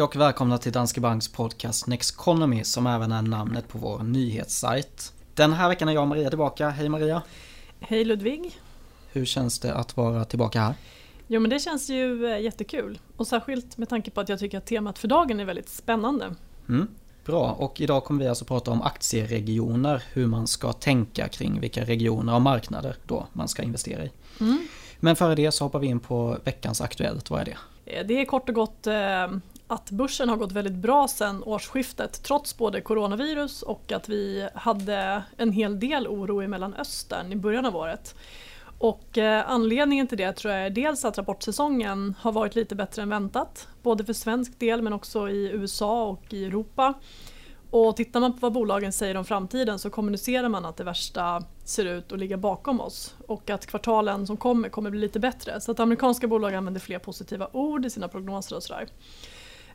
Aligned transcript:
Hej 0.00 0.04
och 0.04 0.16
välkomna 0.16 0.58
till 0.58 0.72
Danske 0.72 1.00
Banks 1.00 1.28
podcast 1.28 1.86
Nexconomy 1.86 2.64
som 2.64 2.86
även 2.86 3.12
är 3.12 3.22
namnet 3.22 3.68
på 3.68 3.78
vår 3.78 3.98
nyhetssajt. 3.98 5.12
Den 5.34 5.52
här 5.52 5.68
veckan 5.68 5.88
är 5.88 5.92
jag 5.92 6.02
och 6.02 6.08
Maria 6.08 6.28
tillbaka. 6.28 6.68
Hej 6.68 6.88
Maria! 6.88 7.22
Hej 7.80 8.04
Ludvig! 8.04 8.60
Hur 9.12 9.24
känns 9.24 9.58
det 9.58 9.74
att 9.74 9.96
vara 9.96 10.24
tillbaka 10.24 10.60
här? 10.60 10.74
Jo 11.26 11.40
men 11.40 11.50
det 11.50 11.58
känns 11.58 11.90
ju 11.90 12.26
eh, 12.26 12.40
jättekul 12.40 12.98
och 13.16 13.26
särskilt 13.26 13.78
med 13.78 13.88
tanke 13.88 14.10
på 14.10 14.20
att 14.20 14.28
jag 14.28 14.38
tycker 14.38 14.58
att 14.58 14.66
temat 14.66 14.98
för 14.98 15.08
dagen 15.08 15.40
är 15.40 15.44
väldigt 15.44 15.68
spännande. 15.68 16.34
Mm, 16.68 16.88
bra, 17.24 17.52
och 17.52 17.80
idag 17.80 18.04
kommer 18.04 18.22
vi 18.22 18.28
alltså 18.28 18.44
prata 18.44 18.70
om 18.70 18.82
aktieregioner, 18.82 20.02
hur 20.12 20.26
man 20.26 20.46
ska 20.46 20.72
tänka 20.72 21.28
kring 21.28 21.60
vilka 21.60 21.84
regioner 21.84 22.34
och 22.34 22.42
marknader 22.42 22.96
då 23.06 23.26
man 23.32 23.48
ska 23.48 23.62
investera 23.62 24.04
i. 24.04 24.10
Mm. 24.40 24.66
Men 25.00 25.16
före 25.16 25.34
det 25.34 25.52
så 25.52 25.64
hoppar 25.64 25.78
vi 25.78 25.86
in 25.86 26.00
på 26.00 26.36
veckans 26.44 26.80
Aktuellt, 26.80 27.30
vad 27.30 27.40
är 27.40 27.44
det? 27.44 27.56
Eh, 27.84 28.06
det 28.06 28.20
är 28.20 28.24
kort 28.24 28.48
och 28.48 28.54
gott 28.54 28.86
eh, 28.86 29.28
att 29.70 29.90
börsen 29.90 30.28
har 30.28 30.36
gått 30.36 30.52
väldigt 30.52 30.74
bra 30.74 31.08
sedan 31.08 31.42
årsskiftet 31.44 32.22
trots 32.22 32.56
både 32.56 32.80
coronavirus 32.80 33.62
och 33.62 33.92
att 33.92 34.08
vi 34.08 34.48
hade 34.54 35.22
en 35.36 35.52
hel 35.52 35.80
del 35.80 36.06
oro 36.08 36.42
i 36.42 36.48
Mellanöstern 36.48 37.32
i 37.32 37.36
början 37.36 37.66
av 37.66 37.76
året. 37.76 38.14
Och 38.78 39.18
eh, 39.18 39.50
anledningen 39.50 40.06
till 40.06 40.18
det 40.18 40.32
tror 40.32 40.54
jag 40.54 40.66
är 40.66 40.70
dels 40.70 41.04
att 41.04 41.18
rapportsäsongen 41.18 42.14
har 42.20 42.32
varit 42.32 42.54
lite 42.54 42.74
bättre 42.74 43.02
än 43.02 43.08
väntat. 43.08 43.68
Både 43.82 44.04
för 44.04 44.12
svensk 44.12 44.58
del 44.58 44.82
men 44.82 44.92
också 44.92 45.28
i 45.28 45.50
USA 45.50 46.04
och 46.04 46.34
i 46.34 46.44
Europa. 46.44 46.94
Och 47.70 47.96
tittar 47.96 48.20
man 48.20 48.32
på 48.32 48.38
vad 48.40 48.52
bolagen 48.52 48.92
säger 48.92 49.16
om 49.16 49.24
framtiden 49.24 49.78
så 49.78 49.90
kommunicerar 49.90 50.48
man 50.48 50.64
att 50.64 50.76
det 50.76 50.84
värsta 50.84 51.42
ser 51.64 51.84
ut 51.84 52.12
att 52.12 52.18
ligga 52.18 52.36
bakom 52.36 52.80
oss 52.80 53.14
och 53.26 53.50
att 53.50 53.66
kvartalen 53.66 54.26
som 54.26 54.36
kommer 54.36 54.68
kommer 54.68 54.90
bli 54.90 55.00
lite 55.00 55.20
bättre. 55.20 55.60
Så 55.60 55.72
att 55.72 55.80
amerikanska 55.80 56.26
bolag 56.26 56.54
använder 56.54 56.80
fler 56.80 56.98
positiva 56.98 57.48
ord 57.52 57.86
i 57.86 57.90
sina 57.90 58.08
prognoser 58.08 58.56
och 58.56 58.62
sådär. 58.62 58.88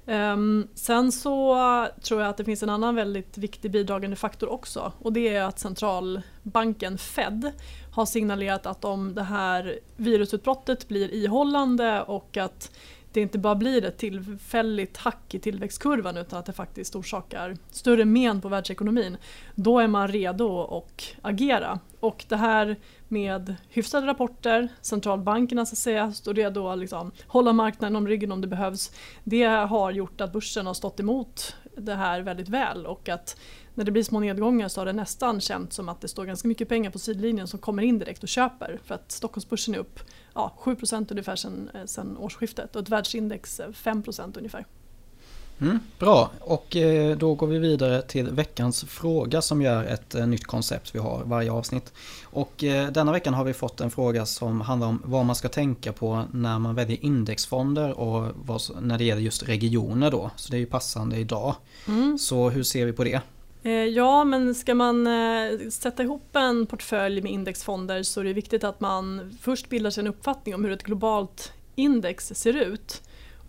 Um, 0.08 0.68
sen 0.76 1.12
så 1.12 1.58
tror 2.02 2.22
jag 2.22 2.30
att 2.30 2.38
det 2.38 2.46
finns 2.46 2.64
en 2.64 2.70
annan 2.70 2.96
väldigt 2.96 3.38
viktig 3.38 3.72
bidragande 3.72 4.16
faktor 4.16 4.50
också 4.50 4.92
och 5.00 5.14
det 5.14 5.36
är 5.36 5.44
att 5.44 5.60
centralbanken 5.60 6.98
Fed 6.98 7.52
har 7.92 8.06
signalerat 8.06 8.66
att 8.66 8.86
om 8.86 9.16
det 9.16 9.24
här 9.24 9.80
virusutbrottet 9.96 10.88
blir 10.88 11.14
ihållande 11.14 12.02
och 12.02 12.38
att 12.38 12.72
det 13.16 13.22
inte 13.22 13.40
bara 13.40 13.56
blir 13.56 13.86
ett 13.86 13.98
tillfälligt 13.98 14.98
hack 14.98 15.34
i 15.34 15.40
tillväxtkurvan 15.40 16.18
utan 16.18 16.40
att 16.40 16.46
det 16.46 16.54
faktiskt 16.54 16.96
orsakar 16.96 17.58
större 17.72 18.06
men 18.06 18.42
på 18.42 18.50
världsekonomin. 18.50 19.18
Då 19.56 19.80
är 19.80 19.88
man 19.88 20.08
redo 20.08 20.62
att 20.62 21.16
agera. 21.22 21.80
Och 22.00 22.26
det 22.28 22.36
här 22.36 22.76
med 23.08 23.56
hyfsade 23.70 24.08
rapporter, 24.08 24.68
centralbankerna 24.82 25.66
så 25.66 25.74
att 25.74 25.78
säga, 25.78 26.12
står 26.12 26.34
redo 26.34 26.68
att 26.68 26.80
liksom 26.80 27.12
hålla 27.28 27.54
marknaden 27.54 27.96
om 27.96 28.08
ryggen 28.08 28.32
om 28.32 28.42
det 28.42 28.48
behövs. 28.48 28.92
Det 29.24 29.44
har 29.44 29.92
gjort 29.92 30.22
att 30.22 30.34
börsen 30.34 30.66
har 30.68 30.74
stått 30.74 31.00
emot 31.00 31.56
det 31.78 31.96
här 31.96 32.22
väldigt 32.22 32.50
väl 32.50 32.86
och 32.86 33.10
att 33.10 33.38
när 33.74 33.86
det 33.86 33.92
blir 33.92 34.04
små 34.04 34.20
nedgångar 34.20 34.68
så 34.68 34.82
har 34.82 34.86
det 34.86 34.94
nästan 34.94 35.42
känts 35.42 35.76
som 35.76 35.90
att 35.90 36.02
det 36.02 36.08
står 36.08 36.26
ganska 36.26 36.48
mycket 36.48 36.70
pengar 36.70 36.92
på 36.92 37.00
sidlinjen 37.00 37.48
som 37.48 37.60
kommer 37.60 37.84
in 37.84 38.00
direkt 38.00 38.24
och 38.24 38.30
köper 38.30 38.80
för 38.84 38.96
att 38.96 39.12
Stockholmsbörsen 39.12 39.76
är 39.76 39.80
upp 39.80 40.00
ja, 40.34 40.58
7% 40.60 41.12
ungefär 41.12 41.36
sedan, 41.36 41.70
eh, 41.74 41.86
sedan 41.86 42.18
årsskiftet 42.18 42.76
och 42.76 42.82
ett 42.82 42.90
världsindex 42.90 43.62
5% 43.74 44.38
ungefär. 44.38 44.66
Mm, 45.62 45.80
bra, 46.00 46.32
och 46.40 46.76
eh, 46.76 47.18
då 47.18 47.36
går 47.36 47.48
vi 47.48 47.60
vidare 47.60 48.02
till 48.02 48.30
veckans 48.30 48.84
fråga 48.84 49.42
som 49.42 49.62
gör 49.62 49.84
ett 49.84 50.16
eh, 50.16 50.28
nytt 50.28 50.46
koncept 50.46 50.96
vi 50.96 51.00
har 51.00 51.24
varje 51.26 51.52
avsnitt. 51.52 51.94
Och 52.24 52.54
denna 52.92 53.12
veckan 53.12 53.34
har 53.34 53.44
vi 53.44 53.54
fått 53.54 53.82
en 53.82 53.92
fråga 53.92 54.26
som 54.26 54.62
handlar 54.62 54.88
om 54.88 55.02
vad 55.06 55.26
man 55.26 55.36
ska 55.36 55.50
tänka 55.50 55.94
på 55.94 56.24
när 56.32 56.60
man 56.60 56.76
väljer 56.76 57.06
indexfonder 57.06 58.00
och 58.00 58.32
vad, 58.36 58.62
när 58.82 58.98
det 58.98 59.04
gäller 59.04 59.22
just 59.22 59.44
regioner 59.44 60.12
då. 60.12 60.32
Så 60.36 60.52
det 60.52 60.58
är 60.58 60.60
ju 60.60 60.66
passande 60.66 61.18
idag. 61.18 61.56
Mm. 61.88 62.18
Så 62.18 62.50
hur 62.50 62.64
ser 62.64 62.86
vi 62.86 62.94
på 62.94 63.04
det? 63.04 63.22
Eh, 63.66 63.72
ja, 63.72 64.24
men 64.24 64.56
ska 64.56 64.76
man 64.76 65.08
eh, 65.08 65.70
sätta 65.70 66.04
ihop 66.04 66.36
en 66.36 66.66
portfölj 66.66 67.22
med 67.22 67.32
indexfonder 67.32 68.04
så 68.04 68.20
är 68.20 68.24
det 68.24 68.34
viktigt 68.34 68.64
att 68.64 68.80
man 68.80 69.38
först 69.42 69.70
bildar 69.70 69.90
sig 69.90 70.02
en 70.02 70.08
uppfattning 70.08 70.56
om 70.56 70.64
hur 70.64 70.72
ett 70.72 70.84
globalt 70.84 71.54
index 71.76 72.28
ser 72.28 72.54
ut. 72.54 73.02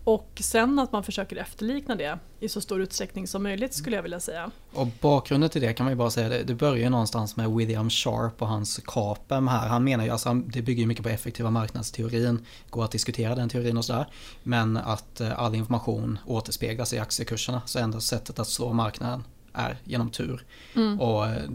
Och 0.07 0.41
sen 0.41 0.79
att 0.79 0.91
man 0.91 1.03
försöker 1.03 1.35
efterlikna 1.35 1.95
det 1.95 2.19
i 2.39 2.49
så 2.49 2.61
stor 2.61 2.81
utsträckning 2.81 3.27
som 3.27 3.43
möjligt 3.43 3.73
skulle 3.73 3.95
jag 3.95 4.03
vilja 4.03 4.19
säga. 4.19 4.51
Och 4.73 4.87
bakgrunden 5.01 5.49
till 5.49 5.61
det 5.61 5.73
kan 5.73 5.83
man 5.83 5.91
ju 5.91 5.97
bara 5.97 6.09
säga, 6.09 6.29
det, 6.29 6.43
det 6.43 6.55
börjar 6.55 6.89
någonstans 6.89 7.35
med 7.35 7.51
William 7.51 7.89
Sharp 7.89 8.41
och 8.41 8.47
hans 8.47 8.79
KAPEM 8.85 9.47
här. 9.47 9.67
Han 9.67 9.83
menar 9.83 10.03
ju, 10.03 10.09
alltså 10.09 10.33
det 10.33 10.61
bygger 10.61 10.81
ju 10.81 10.87
mycket 10.87 11.03
på 11.03 11.09
effektiva 11.09 11.51
marknadsteorin, 11.51 12.45
går 12.69 12.83
att 12.83 12.91
diskutera 12.91 13.35
den 13.35 13.49
teorin 13.49 13.77
och 13.77 13.85
sådär. 13.85 14.07
Men 14.43 14.77
att 14.77 15.21
eh, 15.21 15.39
all 15.39 15.55
information 15.55 16.19
återspeglas 16.25 16.93
i 16.93 16.99
aktiekurserna, 16.99 17.61
så 17.65 17.79
enda 17.79 17.99
sättet 17.99 18.39
att 18.39 18.47
slå 18.47 18.73
marknaden 18.73 19.23
är 19.53 19.77
genom 19.83 20.09
tur. 20.09 20.45
Mm. 20.75 21.01
Och 21.01 21.25
eh, 21.27 21.49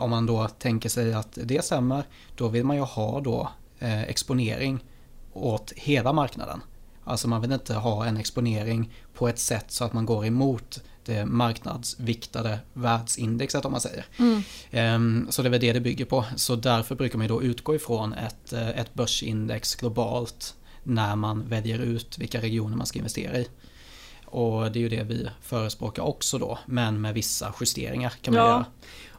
om 0.00 0.10
man 0.10 0.26
då 0.26 0.48
tänker 0.48 0.88
sig 0.88 1.14
att 1.14 1.38
det 1.44 1.64
stämmer, 1.64 2.04
då 2.36 2.48
vill 2.48 2.64
man 2.64 2.76
ju 2.76 2.82
ha 2.82 3.20
då 3.20 3.48
eh, 3.78 4.02
exponering 4.02 4.84
åt 5.32 5.72
hela 5.76 6.12
marknaden. 6.12 6.60
Alltså 7.04 7.28
man 7.28 7.40
vill 7.40 7.52
inte 7.52 7.74
ha 7.74 8.06
en 8.06 8.16
exponering 8.16 8.94
på 9.14 9.28
ett 9.28 9.38
sätt 9.38 9.70
så 9.70 9.84
att 9.84 9.92
man 9.92 10.06
går 10.06 10.26
emot 10.26 10.80
det 11.04 11.24
marknadsviktade 11.24 12.58
världsindexet 12.72 13.64
om 13.64 13.72
man 13.72 13.80
säger. 13.80 14.04
Mm. 14.18 14.42
Ehm, 14.70 15.26
så 15.30 15.42
det 15.42 15.48
är 15.48 15.50
väl 15.50 15.60
det 15.60 15.72
det 15.72 15.80
bygger 15.80 16.04
på. 16.04 16.24
Så 16.36 16.56
därför 16.56 16.94
brukar 16.94 17.18
man 17.18 17.28
då 17.28 17.42
utgå 17.42 17.74
ifrån 17.74 18.12
ett, 18.12 18.52
eh, 18.52 18.68
ett 18.68 18.94
börsindex 18.94 19.74
globalt 19.74 20.54
när 20.82 21.16
man 21.16 21.48
väljer 21.48 21.78
ut 21.78 22.18
vilka 22.18 22.40
regioner 22.40 22.76
man 22.76 22.86
ska 22.86 22.98
investera 22.98 23.38
i. 23.38 23.48
Och 24.24 24.72
det 24.72 24.78
är 24.78 24.80
ju 24.80 24.88
det 24.88 25.02
vi 25.02 25.28
förespråkar 25.42 26.02
också 26.02 26.38
då, 26.38 26.58
men 26.66 27.00
med 27.00 27.14
vissa 27.14 27.54
justeringar 27.60 28.12
kan 28.22 28.34
man 28.34 28.42
ja. 28.42 28.48
göra. 28.48 28.64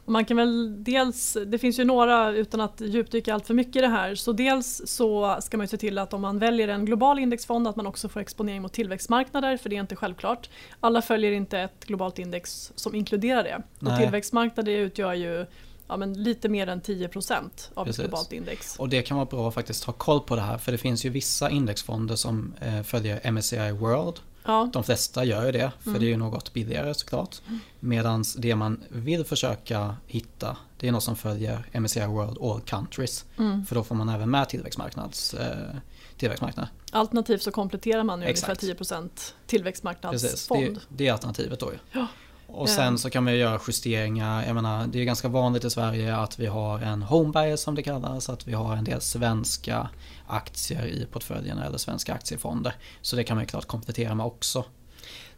Och 0.04 0.12
man 0.12 0.24
kan 0.24 0.36
väl 0.36 0.84
dels, 0.84 1.36
det 1.46 1.58
finns 1.58 1.78
ju 1.78 1.84
några 1.84 2.30
utan 2.30 2.60
att 2.60 2.80
djupdyka 2.80 3.34
allt 3.34 3.46
för 3.46 3.54
mycket 3.54 3.76
i 3.76 3.80
det 3.80 3.88
här, 3.88 4.14
så 4.14 4.32
dels 4.32 4.82
så 4.84 5.38
ska 5.40 5.56
man 5.56 5.64
ju 5.64 5.68
se 5.68 5.76
till 5.76 5.98
att 5.98 6.12
om 6.12 6.20
man 6.20 6.38
väljer 6.38 6.68
en 6.68 6.84
global 6.84 7.18
indexfond 7.18 7.68
att 7.68 7.76
man 7.76 7.86
också 7.86 8.08
får 8.08 8.20
exponering 8.20 8.62
mot 8.62 8.72
tillväxtmarknader, 8.72 9.56
för 9.56 9.70
det 9.70 9.76
är 9.76 9.80
inte 9.80 9.96
självklart. 9.96 10.50
Alla 10.80 11.02
följer 11.02 11.32
inte 11.32 11.58
ett 11.58 11.84
globalt 11.84 12.18
index 12.18 12.72
som 12.74 12.94
inkluderar 12.94 13.44
det. 13.44 13.62
Nej. 13.78 13.92
Och 13.92 13.98
tillväxtmarknader 13.98 14.72
utgör 14.72 15.14
ju 15.14 15.46
ja, 15.88 15.96
men 15.96 16.22
lite 16.22 16.48
mer 16.48 16.66
än 16.66 16.80
10% 16.80 17.70
av 17.74 17.84
Precis. 17.84 17.98
ett 17.98 18.06
globalt 18.06 18.32
index. 18.32 18.78
Och 18.78 18.88
det 18.88 19.02
kan 19.02 19.16
vara 19.16 19.26
bra 19.26 19.48
att 19.48 19.54
faktiskt 19.54 19.84
ha 19.84 19.92
koll 19.92 20.20
på 20.20 20.36
det 20.36 20.42
här 20.42 20.58
för 20.58 20.72
det 20.72 20.78
finns 20.78 21.04
ju 21.04 21.10
vissa 21.10 21.50
indexfonder 21.50 22.16
som 22.16 22.54
eh, 22.60 22.82
följer 22.82 23.30
MSCI 23.30 23.72
World 23.72 24.20
Ja. 24.44 24.70
De 24.72 24.84
flesta 24.84 25.24
gör 25.24 25.46
ju 25.46 25.52
det, 25.52 25.72
för 25.80 25.90
mm. 25.90 26.00
det 26.00 26.06
är 26.06 26.08
ju 26.08 26.16
något 26.16 26.52
billigare 26.52 26.94
såklart. 26.94 27.40
Mm. 27.46 27.60
Medan 27.80 28.24
det 28.36 28.54
man 28.54 28.80
vill 28.88 29.24
försöka 29.24 29.96
hitta, 30.06 30.56
det 30.78 30.88
är 30.88 30.92
något 30.92 31.02
som 31.02 31.16
följer 31.16 31.66
MSCI 31.72 32.06
World 32.06 32.38
All 32.42 32.60
Countries. 32.60 33.24
Mm. 33.38 33.66
För 33.66 33.74
då 33.74 33.84
får 33.84 33.94
man 33.94 34.08
även 34.08 34.30
med 34.30 34.48
tillväxtmarknads, 34.48 35.34
eh, 35.34 35.76
tillväxtmarknad. 36.16 36.68
Alternativt 36.92 37.42
så 37.42 37.50
kompletterar 37.50 38.04
man 38.04 38.20
ju 38.20 38.26
ungefär 38.26 38.54
10% 38.54 39.34
tillväxtmarknadsfond. 39.46 40.60
Precis, 40.60 40.86
det, 40.88 40.96
det 40.96 41.08
är 41.08 41.12
alternativet 41.12 41.60
då 41.60 41.72
ju. 41.72 41.78
Ja. 41.92 42.06
Och 42.54 42.68
sen 42.68 42.98
så 42.98 43.10
kan 43.10 43.24
man 43.24 43.36
göra 43.36 43.60
justeringar. 43.66 44.46
Jag 44.46 44.54
menar, 44.54 44.86
det 44.86 45.00
är 45.00 45.04
ganska 45.04 45.28
vanligt 45.28 45.64
i 45.64 45.70
Sverige 45.70 46.16
att 46.16 46.38
vi 46.38 46.46
har 46.46 46.78
en 46.78 47.02
homebuyer 47.02 47.56
som 47.56 47.74
det 47.74 47.82
kallas. 47.82 48.28
Att 48.28 48.46
vi 48.46 48.52
har 48.52 48.76
en 48.76 48.84
del 48.84 49.00
svenska 49.00 49.88
aktier 50.26 50.86
i 50.86 51.06
portföljerna 51.12 51.64
eller 51.64 51.78
svenska 51.78 52.14
aktiefonder. 52.14 52.74
Så 53.00 53.16
det 53.16 53.24
kan 53.24 53.36
man 53.36 53.42
ju 53.44 53.48
klart 53.48 53.66
komplettera 53.66 54.14
med 54.14 54.26
också. 54.26 54.64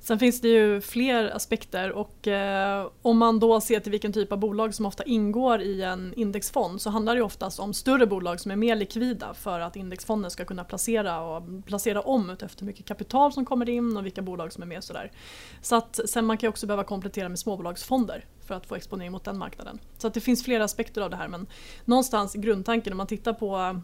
Sen 0.06 0.18
finns 0.18 0.40
det 0.40 0.48
ju 0.48 0.80
fler 0.80 1.30
aspekter 1.36 1.92
och 1.92 2.28
eh, 2.28 2.88
om 3.02 3.18
man 3.18 3.40
då 3.40 3.60
ser 3.60 3.80
till 3.80 3.92
vilken 3.92 4.12
typ 4.12 4.32
av 4.32 4.38
bolag 4.38 4.74
som 4.74 4.86
ofta 4.86 5.04
ingår 5.04 5.60
i 5.60 5.82
en 5.82 6.14
indexfond 6.16 6.80
så 6.80 6.90
handlar 6.90 7.16
det 7.16 7.22
oftast 7.22 7.60
om 7.60 7.74
större 7.74 8.06
bolag 8.06 8.40
som 8.40 8.50
är 8.50 8.56
mer 8.56 8.76
likvida 8.76 9.34
för 9.34 9.60
att 9.60 9.76
indexfonden 9.76 10.30
ska 10.30 10.44
kunna 10.44 10.64
placera 10.64 11.20
och 11.20 11.42
placera 11.66 12.00
om 12.00 12.30
efter 12.30 12.60
hur 12.60 12.66
mycket 12.66 12.86
kapital 12.86 13.32
som 13.32 13.44
kommer 13.44 13.68
in 13.68 13.96
och 13.96 14.06
vilka 14.06 14.22
bolag 14.22 14.52
som 14.52 14.62
är 14.62 14.66
med. 14.66 14.84
Sådär. 14.84 15.12
Så 15.60 15.76
att, 15.76 16.00
sen 16.08 16.26
man 16.26 16.38
kan 16.38 16.48
också 16.48 16.66
behöva 16.66 16.84
komplettera 16.84 17.28
med 17.28 17.38
småbolagsfonder 17.38 18.24
för 18.46 18.54
att 18.54 18.66
få 18.66 18.74
exponering 18.74 19.12
mot 19.12 19.24
den 19.24 19.38
marknaden. 19.38 19.78
Så 19.98 20.06
att 20.06 20.14
det 20.14 20.20
finns 20.20 20.44
flera 20.44 20.64
aspekter 20.64 21.00
av 21.00 21.10
det 21.10 21.16
här 21.16 21.28
men 21.28 21.46
någonstans 21.84 22.34
grundtanken 22.34 22.92
om 22.92 22.96
man 22.96 23.06
tittar 23.06 23.32
på 23.32 23.80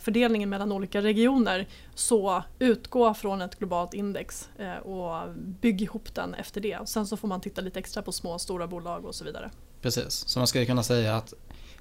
fördelningen 0.00 0.50
mellan 0.50 0.72
olika 0.72 1.02
regioner 1.02 1.66
så 1.94 2.42
utgå 2.58 3.14
från 3.14 3.42
ett 3.42 3.58
globalt 3.58 3.94
index 3.94 4.48
eh, 4.58 4.76
och 4.76 5.34
bygg 5.36 5.82
ihop 5.82 6.14
den 6.14 6.34
efter 6.34 6.60
det. 6.60 6.78
Och 6.78 6.88
sen 6.88 7.06
så 7.06 7.16
får 7.16 7.28
man 7.28 7.40
titta 7.40 7.60
lite 7.60 7.78
extra 7.78 8.02
på 8.02 8.12
små 8.12 8.32
och 8.32 8.40
stora 8.40 8.66
bolag 8.66 9.04
och 9.04 9.14
så 9.14 9.24
vidare. 9.24 9.50
Precis, 9.82 10.12
så 10.12 10.38
man 10.38 10.46
skulle 10.46 10.66
kunna 10.66 10.82
säga 10.82 11.16
att 11.16 11.34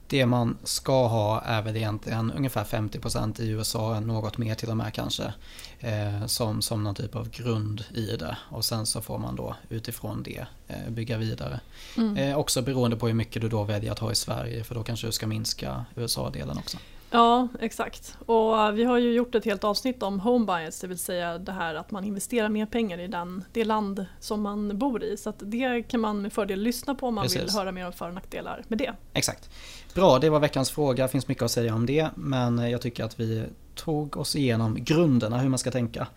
det 0.07 0.25
man 0.25 0.57
ska 0.63 1.07
ha 1.07 1.41
är 1.41 1.61
väl 1.61 1.75
egentligen 1.75 2.31
ungefär 2.31 2.63
50% 2.63 3.41
i 3.41 3.49
USA, 3.49 3.99
något 3.99 4.37
mer 4.37 4.55
till 4.55 4.69
och 4.69 4.77
med 4.77 4.93
kanske, 4.93 5.33
eh, 5.79 6.25
som, 6.25 6.61
som 6.61 6.83
någon 6.83 6.95
typ 6.95 7.15
av 7.15 7.29
grund 7.29 7.83
i 7.93 8.17
det. 8.17 8.37
Och 8.51 8.65
sen 8.65 8.85
så 8.85 9.01
får 9.01 9.17
man 9.17 9.35
då 9.35 9.55
utifrån 9.69 10.23
det 10.23 10.45
eh, 10.67 10.89
bygga 10.89 11.17
vidare. 11.17 11.59
Mm. 11.97 12.17
Eh, 12.17 12.37
också 12.37 12.61
beroende 12.61 12.97
på 12.97 13.07
hur 13.07 13.13
mycket 13.13 13.41
du 13.41 13.49
då 13.49 13.63
väljer 13.63 13.91
att 13.91 13.99
ha 13.99 14.11
i 14.11 14.15
Sverige, 14.15 14.63
för 14.63 14.75
då 14.75 14.83
kanske 14.83 15.07
du 15.07 15.11
ska 15.11 15.27
minska 15.27 15.85
USA-delen 15.95 16.57
också. 16.57 16.77
Ja, 17.13 17.47
exakt. 17.59 18.17
Och 18.25 18.77
vi 18.77 18.83
har 18.83 18.97
ju 18.97 19.13
gjort 19.13 19.35
ett 19.35 19.45
helt 19.45 19.63
avsnitt 19.63 20.03
om 20.03 20.19
home 20.19 20.45
bias, 20.45 20.79
det 20.79 20.87
vill 20.87 20.97
säga 20.97 21.37
det 21.37 21.51
här 21.51 21.75
att 21.75 21.91
man 21.91 22.03
investerar 22.03 22.49
mer 22.49 22.65
pengar 22.65 22.99
i 22.99 23.07
den, 23.07 23.43
det 23.51 23.63
land 23.65 24.05
som 24.19 24.41
man 24.41 24.77
bor 24.77 25.03
i. 25.03 25.17
Så 25.17 25.33
det 25.39 25.83
kan 25.83 25.99
man 25.99 26.21
med 26.21 26.33
fördel 26.33 26.59
lyssna 26.59 26.95
på 26.95 27.07
om 27.07 27.15
man 27.15 27.23
Precis. 27.23 27.41
vill 27.41 27.49
höra 27.49 27.71
mer 27.71 27.85
om 27.85 27.93
för 27.93 28.07
och 28.07 28.13
nackdelar 28.13 28.63
med 28.67 28.77
det. 28.77 28.93
Exakt. 29.13 29.49
Bra, 29.95 30.19
det 30.19 30.29
var 30.29 30.39
veckans 30.39 30.71
fråga. 30.71 31.03
Det 31.03 31.09
finns 31.09 31.27
mycket 31.27 31.43
att 31.43 31.51
säga 31.51 31.75
om 31.75 31.85
det. 31.85 32.09
Men 32.15 32.71
jag 32.71 32.81
tycker 32.81 33.03
att 33.03 33.19
vi 33.19 33.43
tog 33.75 34.17
oss 34.17 34.35
igenom 34.35 34.75
grunderna 34.79 35.37
hur 35.37 35.49
man 35.49 35.59
ska 35.59 35.71
tänka. 35.71 36.07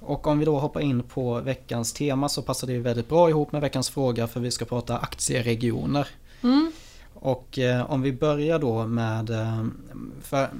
Och 0.00 0.26
om 0.26 0.38
vi 0.38 0.44
då 0.44 0.58
hoppar 0.58 0.80
in 0.80 1.02
på 1.02 1.40
veckans 1.40 1.92
tema 1.92 2.28
så 2.28 2.42
passar 2.42 2.66
det 2.66 2.78
väldigt 2.78 3.08
bra 3.08 3.30
ihop 3.30 3.52
med 3.52 3.60
veckans 3.60 3.90
fråga 3.90 4.26
för 4.26 4.40
vi 4.40 4.50
ska 4.50 4.64
prata 4.64 4.98
aktieregioner. 4.98 6.08
Mm. 6.42 6.72
Och 7.22 7.58
eh, 7.58 7.90
om 7.90 8.02
vi 8.02 8.12
börjar 8.12 8.58
då 8.58 8.86
med 8.86 9.30
eh, 9.30 9.64
för, 10.22 10.50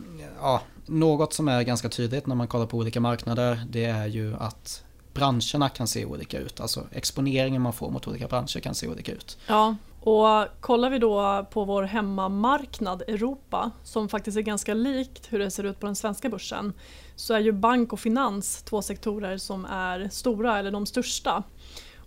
ja, 0.40 0.62
något 0.86 1.32
som 1.32 1.48
är 1.48 1.62
ganska 1.62 1.88
tydligt 1.88 2.26
när 2.26 2.34
man 2.34 2.46
kollar 2.48 2.66
på 2.66 2.76
olika 2.76 3.00
marknader 3.00 3.62
det 3.70 3.84
är 3.84 4.06
ju 4.06 4.34
att 4.36 4.84
branscherna 5.14 5.68
kan 5.68 5.86
se 5.86 6.04
olika 6.04 6.38
ut. 6.38 6.60
Alltså 6.60 6.86
exponeringen 6.92 7.62
man 7.62 7.72
får 7.72 7.90
mot 7.90 8.08
olika 8.08 8.28
branscher 8.28 8.60
kan 8.60 8.74
se 8.74 8.88
olika 8.88 9.12
ut. 9.12 9.38
Ja, 9.46 9.76
och 10.00 10.46
kollar 10.60 10.90
vi 10.90 10.98
då 10.98 11.46
på 11.50 11.64
vår 11.64 11.82
hemmamarknad 11.82 13.02
Europa 13.02 13.70
som 13.84 14.08
faktiskt 14.08 14.36
är 14.36 14.42
ganska 14.42 14.74
likt 14.74 15.26
hur 15.32 15.38
det 15.38 15.50
ser 15.50 15.64
ut 15.64 15.80
på 15.80 15.86
den 15.86 15.96
svenska 15.96 16.28
börsen 16.28 16.72
så 17.16 17.34
är 17.34 17.40
ju 17.40 17.52
bank 17.52 17.92
och 17.92 18.00
finans 18.00 18.62
två 18.62 18.82
sektorer 18.82 19.38
som 19.38 19.64
är 19.64 20.08
stora 20.08 20.58
eller 20.58 20.70
de 20.70 20.86
största. 20.86 21.42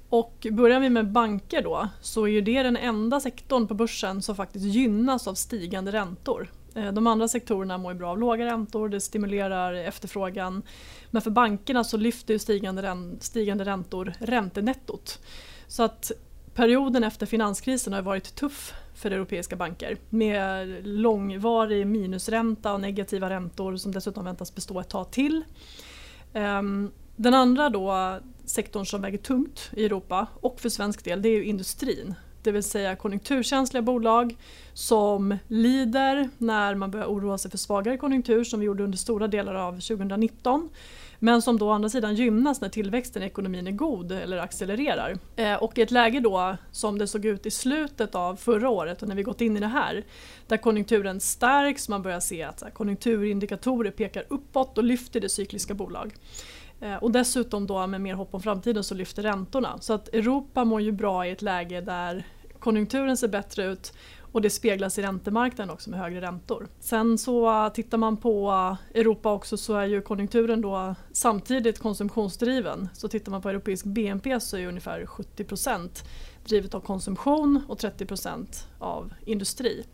Och 0.09 0.47
börjar 0.51 0.79
vi 0.79 0.89
med 0.89 1.11
banker 1.11 1.61
då 1.61 1.87
så 2.01 2.23
är 2.23 2.31
ju 2.31 2.41
det 2.41 2.63
den 2.63 2.77
enda 2.77 3.19
sektorn 3.19 3.67
på 3.67 3.73
börsen 3.73 4.21
som 4.21 4.35
faktiskt 4.35 4.65
gynnas 4.65 5.27
av 5.27 5.33
stigande 5.33 5.91
räntor. 5.91 6.51
Eh, 6.75 6.91
de 6.91 7.07
andra 7.07 7.27
sektorerna 7.27 7.77
mår 7.77 7.93
bra 7.93 8.09
av 8.09 8.19
låga 8.19 8.45
räntor, 8.45 8.89
det 8.89 9.01
stimulerar 9.01 9.73
efterfrågan. 9.73 10.61
Men 11.11 11.21
för 11.21 11.31
bankerna 11.31 11.83
så 11.83 11.97
lyfter 11.97 12.37
stigande, 12.37 12.97
stigande 13.19 13.65
räntor 13.65 14.13
räntenettot. 14.19 15.19
Så 15.67 15.83
att 15.83 16.11
perioden 16.53 17.03
efter 17.03 17.25
finanskrisen 17.25 17.93
har 17.93 18.01
varit 18.01 18.35
tuff 18.35 18.73
för 18.95 19.11
europeiska 19.11 19.55
banker 19.55 19.97
med 20.09 20.87
långvarig 20.87 21.87
minusränta 21.87 22.73
och 22.73 22.81
negativa 22.81 23.29
räntor 23.29 23.77
som 23.77 23.91
dessutom 23.91 24.25
väntas 24.25 24.55
bestå 24.55 24.79
ett 24.79 24.89
tag 24.89 25.11
till. 25.11 25.43
Ehm, 26.33 26.91
den 27.15 27.33
andra 27.33 27.69
då, 27.69 28.19
sektorn 28.45 28.85
som 28.85 29.01
väger 29.01 29.17
tungt 29.17 29.71
i 29.73 29.85
Europa 29.85 30.27
och 30.41 30.59
för 30.59 30.69
svensk 30.69 31.03
del 31.03 31.21
det 31.21 31.29
är 31.29 31.41
industrin. 31.41 32.15
Det 32.43 32.51
vill 32.51 32.63
säga 32.63 32.95
konjunkturkänsliga 32.95 33.81
bolag 33.81 34.37
som 34.73 35.37
lider 35.47 36.29
när 36.37 36.75
man 36.75 36.91
börjar 36.91 37.05
oroa 37.05 37.37
sig 37.37 37.51
för 37.51 37.57
svagare 37.57 37.97
konjunktur 37.97 38.43
som 38.43 38.59
vi 38.59 38.65
gjorde 38.65 38.83
under 38.83 38.97
stora 38.97 39.27
delar 39.27 39.55
av 39.55 39.71
2019. 39.71 40.69
Men 41.19 41.41
som 41.41 41.59
då 41.59 41.67
å 41.67 41.71
andra 41.71 41.89
sidan 41.89 42.15
gynnas 42.15 42.61
när 42.61 42.69
tillväxten 42.69 43.23
i 43.23 43.25
ekonomin 43.25 43.67
är 43.67 43.71
god 43.71 44.11
eller 44.11 44.37
accelererar. 44.37 45.17
Eh, 45.35 45.53
och 45.53 45.77
i 45.77 45.81
ett 45.81 45.91
läge 45.91 46.19
då 46.19 46.57
som 46.71 46.97
det 46.97 47.07
såg 47.07 47.25
ut 47.25 47.45
i 47.45 47.51
slutet 47.51 48.15
av 48.15 48.35
förra 48.35 48.69
året 48.69 49.01
och 49.01 49.07
när 49.07 49.15
vi 49.15 49.23
gått 49.23 49.41
in 49.41 49.57
i 49.57 49.59
det 49.59 49.67
här 49.67 50.03
där 50.47 50.57
konjunkturen 50.57 51.19
stärks, 51.19 51.89
man 51.89 52.01
börjar 52.01 52.19
se 52.19 52.43
att 52.43 52.63
konjunkturindikatorer 52.73 53.91
pekar 53.91 54.25
uppåt 54.29 54.77
och 54.77 54.83
lyfter 54.83 55.19
det 55.19 55.29
cykliska 55.29 55.73
bolag. 55.73 56.13
Eh, 56.79 56.95
och 56.95 57.11
dessutom 57.11 57.67
då 57.67 57.87
med 57.87 58.01
mer 58.01 58.13
hopp 58.13 58.33
om 58.33 58.41
framtiden 58.41 58.83
så 58.83 58.95
lyfter 58.95 59.23
räntorna. 59.23 59.77
Så 59.81 59.93
att 59.93 60.07
Europa 60.07 60.65
mår 60.65 60.81
ju 60.81 60.91
bra 60.91 61.27
i 61.27 61.31
ett 61.31 61.41
läge 61.41 61.81
där 61.81 62.27
konjunkturen 62.59 63.17
ser 63.17 63.27
bättre 63.27 63.65
ut 63.65 63.93
och 64.31 64.41
det 64.41 64.49
speglas 64.49 64.99
i 64.99 65.01
räntemarknaden 65.01 65.73
också 65.73 65.89
med 65.89 65.99
högre 65.99 66.21
räntor. 66.21 66.67
Sen 66.79 67.17
så 67.17 67.65
eh, 67.65 67.73
tittar 67.73 67.97
man 67.97 68.17
på 68.17 68.49
eh, 68.49 68.99
Europa 68.99 69.31
också 69.31 69.57
så 69.57 69.73
är 69.73 69.85
ju 69.85 70.01
konjunkturen 70.01 70.61
då 70.61 70.95
samtidigt 71.11 71.79
konsumtionsdriven. 71.79 72.89
Så 72.93 73.07
tittar 73.07 73.31
man 73.31 73.41
på 73.41 73.49
europeisk 73.49 73.85
BNP 73.85 74.39
så 74.39 74.57
är 74.57 74.67
ungefär 74.67 75.05
70% 75.05 75.89
drivet 76.45 76.73
av 76.73 76.79
konsumtion 76.79 77.61
och 77.67 77.79
30% 77.79 78.45
av 78.79 79.13
industri. 79.25 79.85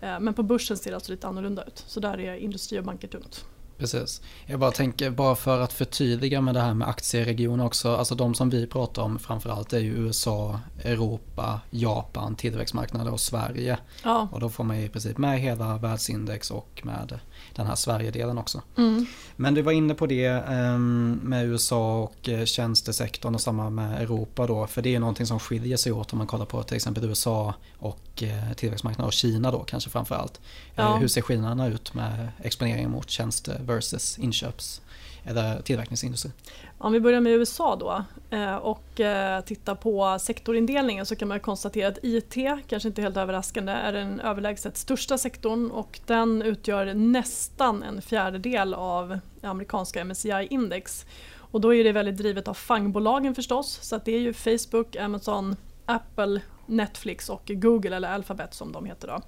Men 0.00 0.34
på 0.34 0.42
börsen 0.42 0.76
ser 0.76 0.90
det 0.90 0.96
alltså 0.96 1.12
lite 1.12 1.26
annorlunda 1.26 1.64
ut. 1.64 1.84
Så 1.86 2.00
där 2.00 2.20
är 2.20 2.34
industri 2.34 2.78
och 2.78 2.84
banker 2.84 3.08
tungt. 3.08 3.44
Precis. 3.78 4.20
Jag 4.46 4.60
bara 4.60 4.70
tänker, 4.70 5.10
bara 5.10 5.34
för 5.34 5.60
att 5.60 5.72
förtydliga 5.72 6.40
med 6.40 6.54
det 6.54 6.60
här 6.60 6.74
med 6.74 6.88
aktieregioner 6.88 7.64
också. 7.64 7.96
Alltså 7.96 8.14
de 8.14 8.34
som 8.34 8.50
vi 8.50 8.66
pratar 8.66 9.02
om 9.02 9.18
framförallt 9.18 9.72
är 9.72 9.78
ju 9.78 9.90
USA, 9.90 10.60
Europa, 10.84 11.60
Japan, 11.70 12.34
tillväxtmarknader 12.34 13.12
och 13.12 13.20
Sverige. 13.20 13.78
Ja. 14.04 14.28
Och 14.32 14.40
då 14.40 14.48
får 14.48 14.64
man 14.64 14.76
i 14.76 14.88
princip 14.88 15.18
med 15.18 15.40
hela 15.40 15.76
världsindex 15.76 16.50
och 16.50 16.80
med 16.84 17.20
den 17.54 17.66
här 17.66 17.74
Sverigedelen 17.74 18.38
också. 18.38 18.62
Mm. 18.76 19.06
Men 19.36 19.54
du 19.54 19.62
var 19.62 19.72
inne 19.72 19.94
på 19.94 20.06
det 20.06 20.26
ehm, 20.26 21.20
med 21.22 21.46
USA 21.46 22.02
och 22.02 22.28
eh, 22.28 22.44
tjänstesektorn 22.44 23.34
och 23.34 23.40
samma 23.40 23.70
med 23.70 24.02
Europa 24.02 24.46
då. 24.46 24.66
För 24.66 24.82
det 24.82 24.94
är 24.94 25.00
någonting 25.00 25.26
som 25.26 25.40
skiljer 25.40 25.76
sig 25.76 25.92
åt 25.92 26.12
om 26.12 26.18
man 26.18 26.26
kollar 26.26 26.44
på 26.44 26.62
till 26.62 26.76
exempel 26.76 27.04
USA 27.04 27.54
och 27.78 28.22
eh, 28.22 28.52
tillväxtmarknader 28.56 29.06
och 29.06 29.12
Kina 29.12 29.50
då 29.50 29.58
kanske 29.58 29.90
framförallt. 29.90 30.40
Eh, 30.76 30.84
ja. 30.84 30.96
Hur 30.96 31.08
ser 31.08 31.22
skillnaderna 31.22 31.66
ut 31.66 31.94
med 31.94 32.28
exponeringen 32.42 32.90
mot 32.90 33.10
tjänste 33.10 33.60
versus 33.68 34.18
inköps 34.18 34.82
eller 35.24 35.62
tillverkningsindustri? 35.62 36.30
Om 36.78 36.92
vi 36.92 37.00
börjar 37.00 37.20
med 37.20 37.32
USA 37.32 37.76
då 37.76 38.04
eh, 38.36 38.56
och 38.56 39.00
eh, 39.00 39.40
tittar 39.40 39.74
på 39.74 40.18
sektorindelningen 40.20 41.06
så 41.06 41.16
kan 41.16 41.28
man 41.28 41.40
konstatera 41.40 41.88
att 41.88 41.98
IT, 42.02 42.34
kanske 42.68 42.88
inte 42.88 43.02
helt 43.02 43.16
överraskande, 43.16 43.72
är 43.72 43.92
den 43.92 44.20
överlägset 44.20 44.76
största 44.76 45.18
sektorn 45.18 45.70
och 45.70 46.00
den 46.06 46.42
utgör 46.42 46.94
nästan 46.94 47.82
en 47.82 48.02
fjärdedel 48.02 48.74
av 48.74 49.18
amerikanska 49.42 50.04
MSCI-index. 50.04 51.06
Och 51.50 51.60
då 51.60 51.74
är 51.74 51.84
det 51.84 51.92
väldigt 51.92 52.16
drivet 52.16 52.48
av 52.48 52.54
fangbolagen 52.54 53.34
förstås, 53.34 53.78
så 53.82 53.96
att 53.96 54.04
det 54.04 54.12
är 54.12 54.20
ju 54.20 54.32
Facebook, 54.32 54.96
Amazon, 54.96 55.56
Apple, 55.86 56.40
Netflix 56.66 57.30
och 57.30 57.42
Google 57.46 57.96
eller 57.96 58.08
Alphabet 58.08 58.54
som 58.54 58.72
de 58.72 58.84
heter. 58.84 59.08
Då. 59.08 59.22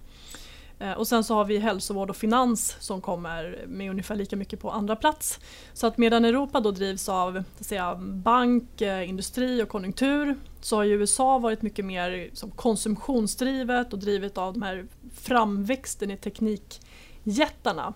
Eh, 0.80 0.92
och 0.92 1.08
sen 1.08 1.24
så 1.24 1.34
har 1.34 1.44
vi 1.44 1.58
hälsovård 1.58 2.10
och 2.10 2.16
finans 2.16 2.76
som 2.80 3.00
kommer 3.00 3.64
med 3.66 3.90
ungefär 3.90 4.16
lika 4.16 4.36
mycket 4.36 4.60
på 4.60 4.70
andra 4.70 4.96
plats. 4.96 5.40
Så 5.72 5.86
att 5.86 5.98
medan 5.98 6.24
Europa 6.24 6.60
då 6.60 6.70
drivs 6.70 7.08
av 7.08 7.42
säga, 7.60 7.94
bank, 7.96 8.80
eh, 8.80 9.08
industri 9.08 9.62
och 9.62 9.68
konjunktur 9.68 10.36
så 10.60 10.76
har 10.76 10.84
ju 10.84 10.94
USA 10.94 11.38
varit 11.38 11.62
mycket 11.62 11.84
mer 11.84 12.30
som 12.32 12.50
konsumtionsdrivet 12.50 13.92
och 13.92 13.98
drivet 13.98 14.38
av 14.38 14.52
de 14.52 14.62
här 14.62 14.86
framväxten 15.14 16.10
i 16.10 16.16
teknikjättarna. 16.16 17.94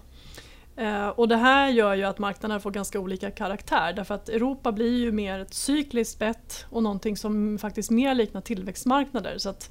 Eh, 0.77 1.09
och 1.09 1.29
det 1.29 1.37
här 1.37 1.69
gör 1.69 1.95
ju 1.95 2.05
att 2.05 2.19
marknaderna 2.19 2.61
får 2.61 2.71
ganska 2.71 3.01
olika 3.01 3.31
karaktär 3.31 3.93
därför 3.93 4.15
att 4.15 4.29
Europa 4.29 4.73
blir 4.73 4.99
ju 4.99 5.13
mer 5.13 5.39
ett 5.39 5.55
cykliskt 5.55 6.19
bett 6.19 6.67
och 6.71 6.83
någonting 6.83 7.17
som 7.17 7.59
faktiskt 7.59 7.91
mer 7.91 8.15
liknar 8.15 8.41
tillväxtmarknader. 8.41 9.39
Så 9.39 9.49
att 9.49 9.71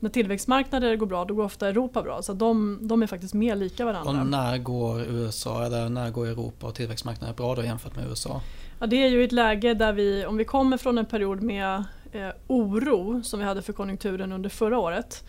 när 0.00 0.10
tillväxtmarknader 0.10 0.96
går 0.96 1.06
bra 1.06 1.24
då 1.24 1.34
går 1.34 1.44
ofta 1.44 1.68
Europa 1.68 2.02
bra. 2.02 2.22
Så 2.22 2.32
de, 2.32 2.78
de 2.82 3.02
är 3.02 3.06
faktiskt 3.06 3.34
mer 3.34 3.56
lika 3.56 3.84
varandra. 3.84 4.20
Och 4.20 4.26
när 4.26 4.58
går 4.58 5.00
USA 5.00 5.66
eller 5.66 5.88
när 5.88 6.10
går 6.10 6.26
Europa 6.26 6.66
och 6.66 6.74
tillväxtmarknader 6.74 7.34
bra 7.34 7.54
då 7.54 7.64
jämfört 7.64 7.96
med 7.96 8.08
USA? 8.08 8.40
Ja, 8.78 8.86
det 8.86 8.96
är 8.96 9.08
ju 9.08 9.24
ett 9.24 9.32
läge 9.32 9.74
där 9.74 9.92
vi, 9.92 10.26
om 10.26 10.36
vi 10.36 10.44
kommer 10.44 10.76
från 10.76 10.98
en 10.98 11.06
period 11.06 11.42
med 11.42 11.84
eh, 12.12 12.28
oro 12.46 13.22
som 13.22 13.40
vi 13.40 13.46
hade 13.46 13.62
för 13.62 13.72
konjunkturen 13.72 14.32
under 14.32 14.50
förra 14.50 14.78
året 14.78 15.24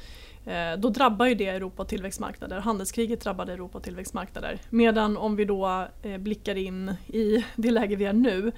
eh, 0.46 0.78
då 0.78 0.90
drabbar 0.90 1.26
ju 1.26 1.36
det 1.36 1.48
Europa 1.48 1.84
och 1.84 1.90
tillväxtmarknader. 1.90 2.60
Handelskriget 2.60 3.22
drabbade 3.22 3.54
Europa 3.54 3.78
och 3.78 3.84
tillväxtmarknader. 3.84 4.60
Medan 4.70 5.18
om 5.18 5.36
vi 5.36 5.46
då 5.46 5.88
eh, 6.02 6.18
blickar 6.18 6.56
in 6.56 6.94
i 7.08 7.46
det 7.56 7.72
läge 7.72 7.96
vi 7.96 8.06
är 8.06 8.14
nu 8.14 8.52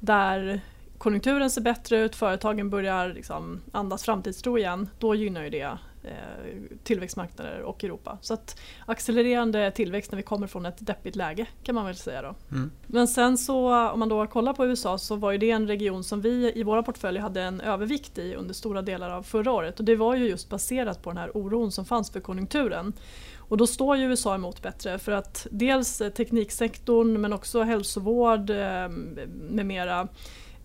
där 0.00 0.60
konjunkturen 1.00 1.50
ser 1.50 1.60
bättre 1.60 1.98
ut, 1.98 2.16
företagen 2.16 2.70
börjar 2.70 3.08
liksom 3.08 3.60
andas 3.72 4.04
framtidstro 4.04 4.58
igen, 4.58 4.88
då 4.98 5.14
gynnar 5.14 5.42
ju 5.42 5.50
det 5.50 5.78
eh, 6.02 6.78
tillväxtmarknader 6.82 7.62
och 7.62 7.84
Europa. 7.84 8.18
Så 8.20 8.34
att 8.34 8.60
accelererande 8.86 9.70
tillväxt 9.70 10.12
när 10.12 10.16
vi 10.16 10.22
kommer 10.22 10.46
från 10.46 10.66
ett 10.66 10.86
deppigt 10.86 11.16
läge 11.16 11.46
kan 11.62 11.74
man 11.74 11.86
väl 11.86 11.96
säga 11.96 12.22
då. 12.22 12.34
Mm. 12.50 12.70
Men 12.86 13.08
sen 13.08 13.38
så 13.38 13.88
om 13.90 13.98
man 13.98 14.08
då 14.08 14.26
kollar 14.26 14.52
på 14.52 14.66
USA 14.66 14.98
så 14.98 15.16
var 15.16 15.32
ju 15.32 15.38
det 15.38 15.50
en 15.50 15.66
region 15.66 16.04
som 16.04 16.20
vi 16.20 16.52
i 16.54 16.62
våra 16.62 16.82
portföljer 16.82 17.22
hade 17.22 17.42
en 17.42 17.60
övervikt 17.60 18.18
i 18.18 18.34
under 18.34 18.54
stora 18.54 18.82
delar 18.82 19.10
av 19.10 19.22
förra 19.22 19.52
året 19.52 19.78
och 19.78 19.84
det 19.84 19.96
var 19.96 20.16
ju 20.16 20.28
just 20.28 20.48
baserat 20.48 21.02
på 21.02 21.10
den 21.10 21.16
här 21.16 21.36
oron 21.36 21.72
som 21.72 21.84
fanns 21.84 22.10
för 22.10 22.20
konjunkturen. 22.20 22.92
Och 23.38 23.56
då 23.56 23.66
står 23.66 23.96
ju 23.96 24.04
USA 24.04 24.34
emot 24.34 24.62
bättre 24.62 24.98
för 24.98 25.12
att 25.12 25.46
dels 25.50 25.98
tekniksektorn 25.98 27.20
men 27.20 27.32
också 27.32 27.62
hälsovård 27.62 28.50
eh, 28.50 28.88
med 29.50 29.66
mera 29.66 30.08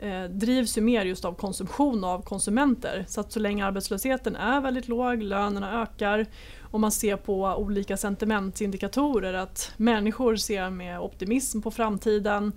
eh, 0.05 0.23
drivs 0.23 0.77
ju 0.77 0.81
mer 0.81 1.05
just 1.05 1.25
av 1.25 1.33
konsumtion 1.33 2.03
av 2.03 2.21
konsumenter. 2.21 3.05
Så 3.07 3.21
att 3.21 3.31
så 3.31 3.39
länge 3.39 3.65
arbetslösheten 3.65 4.35
är 4.35 4.61
väldigt 4.61 4.87
låg, 4.87 5.23
lönerna 5.23 5.81
ökar 5.81 6.25
och 6.61 6.79
man 6.79 6.91
ser 6.91 7.17
på 7.17 7.41
olika 7.43 7.97
sentimentindikatorer 7.97 9.33
att 9.33 9.71
människor 9.77 10.35
ser 10.35 10.69
med 10.69 10.99
optimism 10.99 11.61
på 11.61 11.71
framtiden, 11.71 12.51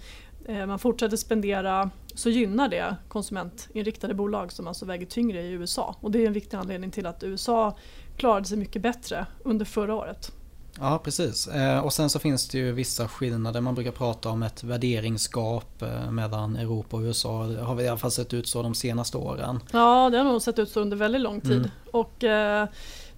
eh, 0.47 0.67
man 0.67 0.79
fortsätter 0.79 1.17
spendera 1.17 1.91
så 2.15 2.31
gynnar 2.31 2.69
det 2.69 2.97
konsumentinriktade 3.09 4.15
bolag 4.15 4.53
som 4.53 4.67
alltså 4.67 4.87
väger 4.87 5.07
tyngre 5.07 5.43
i 5.43 5.51
USA. 5.51 5.97
Och 6.01 6.11
det 6.11 6.23
är 6.23 6.27
en 6.27 6.33
viktig 6.33 6.57
anledning 6.57 6.91
till 6.91 7.07
att 7.07 7.25
USA 7.25 7.77
klarade 8.17 8.47
sig 8.47 8.59
mycket 8.59 8.83
bättre 8.83 9.27
under 9.45 9.65
förra 9.65 9.95
året. 9.95 10.33
Ja, 10.81 11.01
precis. 11.05 11.47
Eh, 11.47 11.79
och 11.79 11.93
sen 11.93 12.11
så 12.11 12.19
finns 12.19 12.49
det 12.49 12.59
ju 12.59 12.73
vissa 12.73 13.09
skillnader. 13.09 13.61
Man 13.61 13.75
brukar 13.75 13.91
prata 13.91 14.29
om 14.29 14.43
ett 14.43 14.65
värderingsgap 14.65 15.83
eh, 15.83 16.11
mellan 16.11 16.57
Europa 16.57 16.97
och 16.97 17.03
USA. 17.03 17.43
Det 17.43 17.61
har 17.61 17.75
vi 17.75 17.85
i 17.85 17.89
alla 17.89 17.99
fall 17.99 18.11
sett 18.11 18.35
ut 18.35 18.49
så 18.49 18.63
de 18.63 18.75
senaste 18.75 19.17
åren. 19.17 19.61
Ja, 19.73 20.11
det 20.11 20.19
har 20.19 20.25
nog 20.25 20.43
sett 20.43 20.59
ut 20.59 20.71
så 20.71 20.81
under 20.81 20.97
väldigt 20.97 21.21
lång 21.21 21.41
tid. 21.41 21.53
Mm. 21.53 21.71
Och 21.93 22.25
eh, 22.25 22.69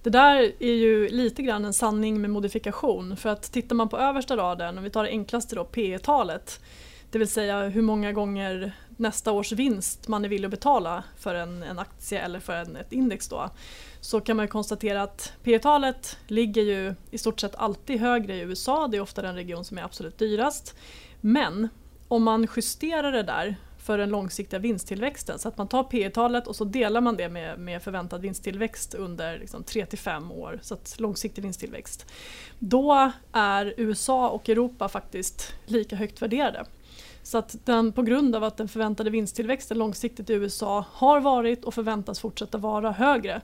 det 0.03 0.09
där 0.09 0.51
är 0.59 0.73
ju 0.73 1.09
lite 1.09 1.43
grann 1.43 1.65
en 1.65 1.73
sanning 1.73 2.21
med 2.21 2.29
modifikation. 2.29 3.17
För 3.17 3.29
att 3.29 3.51
tittar 3.51 3.75
man 3.75 3.89
på 3.89 3.97
översta 3.97 4.37
raden, 4.37 4.77
om 4.77 4.83
vi 4.83 4.89
tar 4.89 5.03
det 5.03 5.09
enklaste 5.09 5.55
då, 5.55 5.63
P 5.63 5.99
talet 5.99 6.59
det 7.11 7.19
vill 7.19 7.27
säga 7.27 7.61
hur 7.61 7.81
många 7.81 8.11
gånger 8.11 8.71
nästa 8.97 9.31
års 9.31 9.51
vinst 9.51 10.07
man 10.07 10.25
är 10.25 10.29
villig 10.29 10.45
att 10.45 10.51
betala 10.51 11.03
för 11.17 11.35
en, 11.35 11.63
en 11.63 11.79
aktie 11.79 12.21
eller 12.21 12.39
för 12.39 12.53
en, 12.53 12.75
ett 12.75 12.93
index 12.93 13.27
då 13.27 13.49
så 14.01 14.21
kan 14.21 14.37
man 14.37 14.47
konstatera 14.47 15.01
att 15.01 15.33
P 15.43 15.59
talet 15.59 16.17
ligger 16.27 16.61
ju 16.61 16.95
i 17.11 17.17
stort 17.17 17.39
sett 17.39 17.55
alltid 17.55 17.99
högre 17.99 18.35
i 18.35 18.39
USA, 18.39 18.87
det 18.87 18.97
är 18.97 19.01
ofta 19.01 19.21
den 19.21 19.35
region 19.35 19.65
som 19.65 19.77
är 19.77 19.83
absolut 19.83 20.17
dyrast. 20.17 20.75
Men 21.21 21.69
om 22.07 22.23
man 22.23 22.47
justerar 22.55 23.11
det 23.11 23.23
där 23.23 23.55
för 23.77 23.97
den 23.97 24.09
långsiktiga 24.09 24.59
vinsttillväxten. 24.59 25.39
Så 25.39 25.47
att 25.47 25.57
man 25.57 25.67
tar 25.67 25.83
P 25.83 26.09
talet 26.09 26.47
och 26.47 26.55
så 26.55 26.63
delar 26.63 27.01
man 27.01 27.17
det 27.17 27.29
med, 27.29 27.59
med 27.59 27.83
förväntad 27.83 28.21
vinsttillväxt 28.21 28.93
under 28.93 29.39
liksom 29.39 29.63
3-5 29.63 30.33
år, 30.33 30.59
så 30.61 30.73
att 30.73 30.95
långsiktig 30.99 31.41
vinsttillväxt. 31.41 32.05
Då 32.59 33.11
är 33.31 33.73
USA 33.77 34.29
och 34.29 34.49
Europa 34.49 34.89
faktiskt 34.89 35.53
lika 35.65 35.95
högt 35.95 36.21
värderade. 36.21 36.65
Så 37.23 37.37
att 37.37 37.65
den, 37.65 37.91
på 37.91 38.01
grund 38.01 38.35
av 38.35 38.43
att 38.43 38.57
den 38.57 38.67
förväntade 38.67 39.09
vinsttillväxten 39.09 39.77
långsiktigt 39.77 40.29
i 40.29 40.33
USA 40.33 40.85
har 40.91 41.19
varit 41.19 41.65
och 41.65 41.73
förväntas 41.73 42.19
fortsätta 42.19 42.57
vara 42.57 42.91
högre 42.91 43.41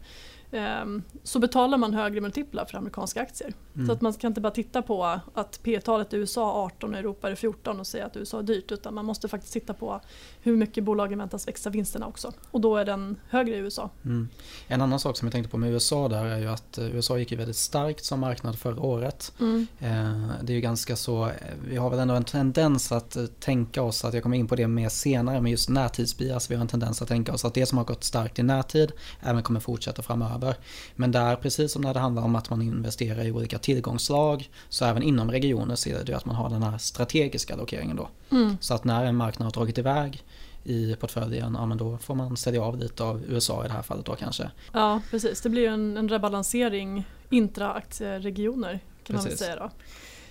så 1.24 1.39
betalar 1.39 1.77
man 1.77 1.94
högre 1.94 2.22
multiplar 2.22 2.66
för 2.66 2.77
amerikanska 2.77 3.22
aktier. 3.22 3.54
Mm. 3.75 3.88
Så 3.88 3.94
att 3.94 4.01
man 4.01 4.13
kan 4.13 4.32
inte 4.32 4.42
bara 4.42 4.51
titta 4.54 4.82
på 4.82 5.20
att 5.34 5.60
P-talet 5.63 6.13
i 6.13 6.18
USA 6.18 6.51
är 6.51 6.66
18 6.66 6.94
och 6.94 7.00
Europa 7.00 7.30
är 7.32 7.36
14 7.36 7.80
och 7.80 7.88
säga 7.88 8.06
att 8.06 8.18
USA 8.18 8.39
är 8.39 8.44
dyrt 8.44 8.72
utan 8.72 8.94
man 8.94 9.06
måste 9.06 9.27
faktiskt 9.27 9.54
titta 9.54 9.74
på 9.74 10.01
hur 10.42 10.58
mycket 10.58 10.84
bolagen 10.84 11.20
väntas 11.20 11.48
växa 11.48 11.70
vinsterna 11.70 12.08
också. 12.08 12.34
Och 12.51 12.62
då 12.62 12.77
är 12.77 12.86
den 12.86 13.20
högre 13.30 13.56
i 13.56 13.58
USA. 13.58 13.89
Mm. 14.06 14.30
En 14.68 14.82
annan 14.82 15.00
sak 15.00 15.18
som 15.18 15.25
jag 15.25 15.34
tänkte 15.34 15.51
på 15.51 15.58
med 15.58 15.72
USA 15.72 16.08
där 16.08 16.25
är 16.25 16.38
ju 16.38 16.48
att 16.48 16.77
eh, 16.77 16.96
USA 16.96 17.18
gick 17.18 17.32
ju 17.32 17.38
väldigt 17.38 17.56
starkt 17.56 18.06
som 18.06 18.20
marknad 18.20 18.60
förra 18.60 18.82
året. 18.82 19.34
Mm. 19.39 19.68
Ehm, 19.80 20.32
det 20.44 20.54
är 20.54 20.56
ju 20.56 20.62
ganska 20.62 20.96
så, 20.96 21.25
eh, 21.25 21.32
vi 21.70 21.77
har 21.77 21.89
väl 21.89 22.00
ändå 22.00 22.13
en 22.13 22.24
tendens 22.24 22.92
att 22.92 23.16
eh, 23.16 23.25
tänka 23.25 23.82
oss, 23.82 24.06
att 24.06 24.13
jag 24.13 24.24
kommer 24.24 24.38
in 24.38 24.48
på 24.48 24.56
det 24.56 24.68
mer 24.68 24.89
senare, 24.89 25.42
med 25.42 25.51
just 25.51 25.70
närtidsbias, 25.70 26.51
vi 26.51 26.56
har 26.56 26.62
en 26.62 26.68
tendens 26.68 27.01
att 27.01 27.08
tänka 27.08 27.34
oss 27.34 27.46
att 27.46 27.54
det 27.54 27.66
som 27.66 27.77
har 27.77 27.86
gått 27.86 28.04
starkt 28.04 28.39
i 28.39 28.44
närtid 28.44 28.92
även 29.22 29.44
kommer 29.44 29.60
fortsätta 29.60 30.01
framöver 30.01 30.37
framöver. 30.38 30.58
Men 30.96 31.12
där, 31.12 31.36
precis 31.36 31.72
som 31.72 31.82
när 31.82 31.94
det 31.94 32.00
handlar 32.00 32.24
om 32.24 32.36
att 32.36 32.50
man 32.50 32.62
investerar 32.62 33.25
i 33.25 33.32
olika 33.32 33.58
tillgångslag, 33.60 34.50
så 34.70 34.86
även 34.86 35.03
inom 35.03 35.32
regioner 35.32 35.75
ser 35.75 36.03
du 36.03 36.13
att 36.13 36.25
man 36.25 36.36
har 36.36 36.50
den 36.50 36.63
här 36.63 36.77
strategiska 36.77 37.53
allokeringen 37.53 37.96
då. 37.96 38.10
Mm. 38.32 38.58
Så 38.62 38.74
att 38.74 38.84
när 38.84 39.06
en 39.06 39.15
marknad 39.15 39.46
har 39.46 39.51
dragit 39.51 39.77
iväg 39.77 40.24
i 40.63 40.96
portföljen, 40.96 41.56
ja 41.60 41.65
men 41.65 41.77
då 41.77 41.98
får 41.98 42.15
man 42.15 42.38
sälja 42.38 42.63
av 42.63 42.77
lite 42.77 43.03
av 43.03 43.24
USA 43.27 43.65
i 43.65 43.67
det 43.67 43.74
här 43.74 43.82
fallet 43.82 44.06
då 44.06 44.15
kanske. 44.15 44.51
Ja 44.74 45.01
precis, 45.12 45.41
det 45.41 45.50
blir 45.50 45.70
en, 45.70 45.98
en 45.98 46.10
rebalansering 46.10 47.06
intra-aktieregioner 47.29 48.79
kan 49.03 49.15
precis. 49.15 49.15
man 49.15 49.29
väl 49.29 49.38
säga 49.38 49.56
då. 49.56 49.70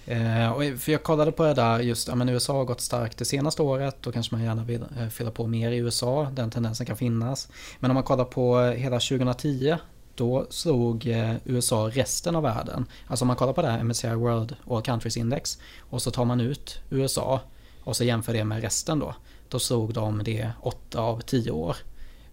Eh, 0.06 0.76
för 0.76 0.92
jag 0.92 1.02
kollade 1.02 1.32
på 1.32 1.44
det 1.44 1.54
där 1.54 1.80
just, 1.80 2.08
ja 2.08 2.14
men 2.14 2.28
USA 2.28 2.52
har 2.52 2.64
gått 2.64 2.80
starkt 2.80 3.18
det 3.18 3.24
senaste 3.24 3.62
året. 3.62 3.96
Då 4.00 4.12
kanske 4.12 4.34
man 4.34 4.44
gärna 4.44 4.64
vill 4.64 4.84
eh, 5.00 5.08
fylla 5.08 5.30
på 5.30 5.46
mer 5.46 5.70
i 5.70 5.76
USA. 5.76 6.28
Den 6.32 6.50
tendensen 6.50 6.86
kan 6.86 6.96
finnas. 6.96 7.48
Men 7.80 7.90
om 7.90 7.94
man 7.94 8.04
kollar 8.04 8.24
på 8.24 8.60
hela 8.60 9.00
2010 9.00 9.76
då 10.16 10.46
slog 10.50 11.06
eh, 11.06 11.34
USA 11.44 11.90
resten 11.92 12.36
av 12.36 12.42
världen. 12.42 12.86
Alltså 13.06 13.22
om 13.22 13.26
man 13.26 13.36
kollar 13.36 13.52
på 13.52 13.62
det 13.62 13.68
här 13.68 13.82
MSCI 13.82 14.08
World 14.08 14.56
All 14.70 14.82
Countries 14.82 15.16
Index 15.16 15.58
och 15.80 16.02
så 16.02 16.10
tar 16.10 16.24
man 16.24 16.40
ut 16.40 16.78
USA 16.90 17.40
och 17.84 17.96
så 17.96 18.04
jämför 18.04 18.32
det 18.32 18.44
med 18.44 18.62
resten 18.62 18.98
då. 18.98 19.14
Då 19.48 19.58
slog 19.58 19.94
de 19.94 20.22
det 20.24 20.50
8 20.60 21.00
av 21.00 21.20
10 21.20 21.50
år 21.50 21.76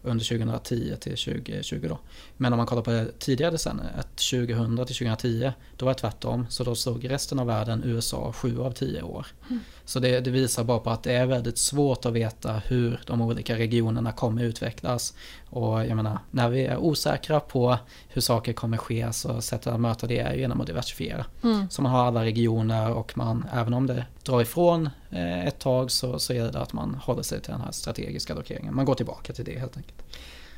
under 0.04 0.26
2010 0.26 0.96
till 1.00 1.18
2020 1.18 1.86
då. 1.90 2.00
Men 2.38 2.54
om 2.54 2.58
man 2.58 2.66
kollar 2.66 2.82
på 2.82 2.92
det 2.92 3.20
tidigare 3.20 3.52
decenniet, 3.52 4.16
2000 4.16 4.86
till 4.86 4.96
2010, 4.96 5.52
då 5.78 5.86
var 5.86 5.94
det 5.94 6.00
tvärtom. 6.00 6.46
Så 6.50 6.64
då 6.64 6.76
slog 6.76 7.10
resten 7.10 7.40
av 7.40 7.48
världen 7.48 7.84
USA 7.84 8.34
7 8.34 8.60
av 8.60 8.72
10 8.72 9.02
år. 9.02 9.28
Mm. 9.50 9.60
Så 9.86 10.00
det, 10.00 10.20
det, 10.20 10.32
visar 10.32 10.64
bara 10.64 10.80
på 10.80 10.90
att 10.90 11.04
det 11.04 11.14
är 11.14 11.26
väldigt 11.26 11.58
svårt 11.58 12.06
att 12.06 12.14
veta 12.14 12.62
hur 12.66 13.02
de 13.08 13.22
olika 13.22 13.58
regionerna 13.58 14.12
kommer 14.12 14.44
utvecklas. 14.44 15.14
Och 15.54 15.86
jag 15.86 15.96
menar, 15.96 16.20
när 16.32 16.50
vi 16.50 16.66
är 16.66 16.78
osäkra 16.78 17.40
på 17.40 17.78
hur 18.08 18.22
saker 18.22 18.54
kommer 18.54 18.78
ske 18.78 19.14
så 19.14 19.42
sättet 19.42 19.74
att 19.74 19.80
möta 19.80 20.08
det 20.08 20.20
är 20.20 20.34
genom 20.34 20.62
att 20.62 20.68
diversifiera. 20.68 21.26
Mm. 21.44 21.70
Så 21.70 21.82
man 21.82 21.92
har 21.92 22.06
alla 22.06 22.24
regioner 22.24 22.94
och 22.94 23.18
man, 23.18 23.46
även 23.54 23.74
om 23.74 23.88
det 23.88 24.06
drar 24.24 24.42
ifrån 24.42 24.90
eh, 25.10 25.48
ett 25.48 25.60
tag 25.60 25.92
så, 25.92 26.20
så 26.20 26.34
är 26.34 26.52
det 26.52 26.62
att 26.62 26.74
man 26.74 26.96
håller 27.04 27.24
sig 27.24 27.42
till 27.42 27.52
den 27.52 27.62
här 27.62 27.72
strategiska 27.72 28.34
allokeringen. 28.34 28.76
Man 28.76 28.86
går 28.86 28.96
tillbaka 28.96 29.34
till 29.34 29.46
det 29.46 29.60
helt 29.60 29.78
enkelt. 29.78 30.04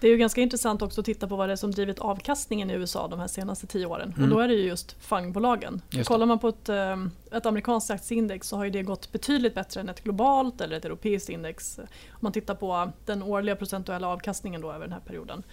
Det 0.05 0.09
är 0.09 0.11
ju 0.11 0.17
ganska 0.17 0.41
intressant 0.41 0.81
också 0.81 1.01
att 1.01 1.05
titta 1.05 1.27
på 1.27 1.35
vad 1.35 1.49
det 1.49 1.53
är 1.53 1.55
som 1.55 1.71
drivit 1.71 1.99
avkastningen 1.99 2.69
i 2.69 2.73
USA 2.73 3.07
de 3.07 3.19
här 3.19 3.27
senaste 3.27 3.67
tio 3.67 3.85
åren. 3.85 4.13
Mm. 4.17 4.23
Och 4.23 4.35
då 4.35 4.41
är 4.41 4.47
det 4.47 4.53
ju 4.53 4.67
just 4.67 5.03
fangbolagen. 5.03 5.81
Kollar 6.03 6.25
man 6.25 6.39
på 6.39 6.47
ett, 6.47 6.69
eh, 6.69 7.05
ett 7.31 7.45
amerikanskt 7.45 7.91
aktieindex 7.91 8.47
så 8.47 8.57
har 8.57 8.69
det 8.69 8.83
gått 8.83 9.11
betydligt 9.11 9.55
bättre 9.55 9.81
än 9.81 9.89
ett 9.89 10.03
globalt 10.03 10.61
eller 10.61 10.77
ett 10.77 10.85
europeiskt 10.85 11.29
index. 11.29 11.79
Om 12.09 12.19
man 12.19 12.31
tittar 12.31 12.55
på 12.55 12.91
den 13.05 13.23
årliga 13.23 13.55
procentuella 13.55 14.07
avkastningen 14.07 14.61
då 14.61 14.71
över 14.71 14.85
den 14.85 14.93
här 14.93 14.99
perioden. 14.99 15.43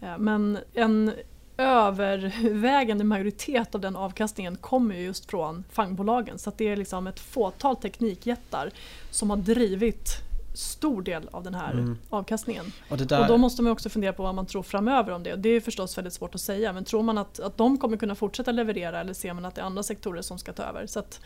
Eh, 0.00 0.18
men 0.18 0.58
en 0.74 1.12
övervägande 1.56 3.04
majoritet 3.04 3.74
av 3.74 3.80
den 3.80 3.96
avkastningen 3.96 4.56
kommer 4.56 4.94
just 4.94 5.30
från 5.30 5.64
fangbolagen. 5.70 6.38
Så 6.38 6.52
det 6.56 6.68
är 6.68 6.76
liksom 6.76 7.06
ett 7.06 7.20
fåtal 7.20 7.76
teknikjättar 7.76 8.70
som 9.10 9.30
har 9.30 9.36
drivit 9.36 10.29
stor 10.54 11.02
del 11.02 11.28
av 11.32 11.42
den 11.42 11.54
här 11.54 11.72
mm. 11.72 11.98
avkastningen. 12.10 12.64
Och, 12.90 12.96
där... 12.96 13.20
och, 13.20 13.26
då 13.26 13.36
måste 13.36 13.62
man 13.62 13.72
också 13.72 13.88
fundera 13.88 14.12
på 14.12 14.22
vad 14.22 14.34
man 14.34 14.46
tror 14.46 14.62
framöver 14.62 15.12
om 15.12 15.22
det. 15.22 15.36
Det 15.36 15.48
är 15.48 15.60
förstås 15.60 15.98
väldigt 15.98 16.12
svårt 16.12 16.34
att 16.34 16.40
säga 16.40 16.72
men 16.72 16.84
tror 16.84 17.02
man 17.02 17.18
att, 17.18 17.40
att 17.40 17.56
de 17.56 17.78
kommer 17.78 17.96
kunna 17.96 18.14
fortsätta 18.14 18.52
leverera 18.52 19.00
eller 19.00 19.14
ser 19.14 19.34
man 19.34 19.44
att 19.44 19.54
det 19.54 19.60
är 19.60 19.64
andra 19.64 19.82
sektorer 19.82 20.22
som 20.22 20.38
ska 20.38 20.52
ta 20.52 20.62
över? 20.62 20.86
Så 20.86 20.98
att, 20.98 21.20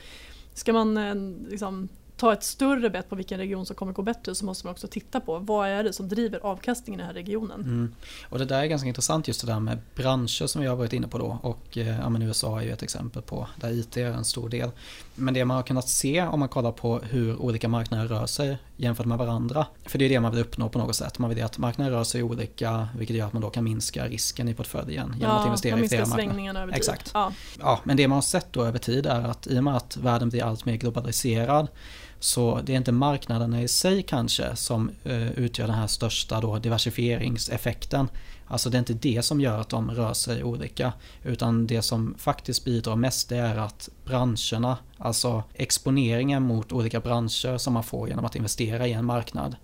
ska 0.55 0.73
man 0.73 0.97
eh, 0.97 1.15
liksom, 1.51 1.89
ta 2.17 2.33
ett 2.33 2.43
större 2.43 2.91
bett 2.91 3.09
på 3.09 3.17
vilken 3.17 3.39
region 3.39 3.67
som 3.67 3.77
kommer 3.77 3.93
gå 3.93 4.03
bättre 4.03 4.35
så 4.35 4.45
måste 4.45 4.67
man 4.67 4.73
också 4.73 4.89
titta 4.89 5.21
på 5.21 5.39
vad 5.39 5.69
är 5.69 5.85
det 5.85 5.93
som 5.93 6.09
driver 6.09 6.39
avkastningen 6.39 7.01
i 7.01 7.03
den 7.03 7.07
här 7.07 7.15
regionen. 7.15 7.61
Mm. 7.61 7.95
Och 8.29 8.39
det 8.39 8.45
där 8.45 8.63
är 8.63 8.67
ganska 8.67 8.89
intressant 8.89 9.29
just 9.29 9.41
det 9.41 9.47
där 9.47 9.61
med 9.61 9.79
branscher 9.95 10.47
som 10.47 10.63
vi 10.63 10.69
har 10.69 10.77
varit 10.77 10.93
inne 10.93 11.09
på 11.09 11.19
då 11.19 11.39
och 11.43 11.79
eh, 11.79 11.99
ja, 11.99 12.09
men 12.09 12.23
USA 12.23 12.61
är 12.61 12.65
ju 12.65 12.73
ett 12.73 12.83
exempel 12.83 13.23
på 13.23 13.49
där 13.61 13.71
IT 13.71 13.97
är 13.97 14.07
en 14.07 14.25
stor 14.25 14.49
del. 14.49 14.71
Men 15.15 15.35
det 15.35 15.45
man 15.45 15.57
har 15.57 15.63
kunnat 15.63 15.89
se 15.89 16.23
om 16.23 16.41
man 16.41 16.49
kollar 16.49 16.73
på 16.73 16.99
hur 16.99 17.37
olika 17.37 17.69
marknader 17.69 18.07
rör 18.07 18.27
sig 18.27 18.59
jämfört 18.77 19.07
med 19.07 19.19
varandra. 19.19 19.67
För 19.87 19.99
det 19.99 20.05
är 20.05 20.09
det 20.09 20.21
man 20.21 20.31
vill 20.31 20.41
uppnå 20.41 20.69
på 20.69 20.79
något 20.79 20.97
sätt. 20.97 21.19
Man 21.19 21.31
vill 21.31 21.45
att 21.45 21.59
marknaden 21.59 21.93
rör 21.93 22.05
sig 22.05 22.23
olika 22.23 22.89
vilket 22.99 23.17
gör 23.17 23.27
att 23.27 23.33
man 23.33 23.43
då 23.43 23.51
kan 23.51 23.65
minska 23.65 24.07
risken 24.07 24.49
i 24.49 24.55
portföljen 24.55 25.15
genom 25.19 25.37
ja, 25.37 25.41
att 25.41 25.47
investera 25.47 25.81
i 25.81 25.89
flera 25.89 26.07
marknader. 26.07 26.61
Över 26.61 26.73
tid. 26.73 26.77
Exakt. 26.77 27.11
Ja. 27.15 27.33
ja, 27.61 27.81
men 27.85 27.97
det 27.97 28.09
man 28.09 28.17
har 28.17 28.23
sett 28.23 28.53
då 28.53 28.65
över 28.65 28.79
tid 28.79 29.07
är 29.07 29.23
att 29.23 29.47
i 29.47 29.59
och 29.59 29.65
med 29.65 29.77
att 29.77 29.97
världen 29.97 30.29
blir 30.29 30.45
allt 30.45 30.65
mer 30.65 30.77
globaliserad 30.77 31.69
så 32.25 32.61
det 32.65 32.73
är 32.73 32.77
inte 32.77 32.93
marknaderna 32.93 33.63
i 33.63 33.69
sig 33.69 34.03
kanske 34.03 34.57
som 34.57 34.91
eh, 35.05 35.31
utgör 35.31 35.67
den 35.67 35.77
här 35.77 35.87
största 35.87 36.41
då 36.41 36.59
diversifieringseffekten. 36.59 38.09
Alltså 38.47 38.71
det 38.71 38.77
är 38.77 38.79
inte 38.79 38.95
det 38.95 39.23
som 39.23 39.41
gör 39.41 39.61
att 39.61 39.69
de 39.69 39.91
rör 39.91 40.15
sig 40.15 40.45
olika. 40.45 40.93
Utan 41.23 41.67
det 41.67 41.83
som 41.83 42.15
faktiskt 42.19 42.65
bidrar 42.65 42.97
mest 42.97 43.29
det 43.29 43.37
är 43.37 43.57
att 43.57 43.89
branscherna, 44.05 44.79
alltså 44.99 45.43
exponeringen 45.55 46.43
mot 46.43 46.73
olika 46.73 47.01
branscher 47.01 47.59
som 47.59 47.73
man 47.73 47.85
får 47.85 48.09
genom 48.09 48.25
att 48.25 48.37
investera 48.37 48.87
i 48.87 48.93
en 48.93 49.05
marknad. 49.05 49.57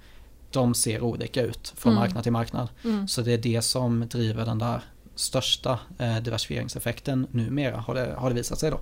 De 0.50 0.74
ser 0.74 1.00
olika 1.00 1.42
ut 1.42 1.74
från 1.76 1.92
mm. 1.92 2.00
marknad 2.00 2.22
till 2.22 2.32
marknad. 2.32 2.68
Mm. 2.84 3.08
Så 3.08 3.22
det 3.22 3.32
är 3.32 3.38
det 3.38 3.62
som 3.62 4.08
driver 4.08 4.44
den 4.44 4.58
där 4.58 4.80
största 5.14 5.78
eh, 5.98 6.16
diversifieringseffekten 6.16 7.26
numera 7.30 7.76
har 7.76 7.94
det, 7.94 8.14
har 8.18 8.30
det 8.30 8.36
visat 8.36 8.58
sig 8.58 8.70
då. 8.70 8.80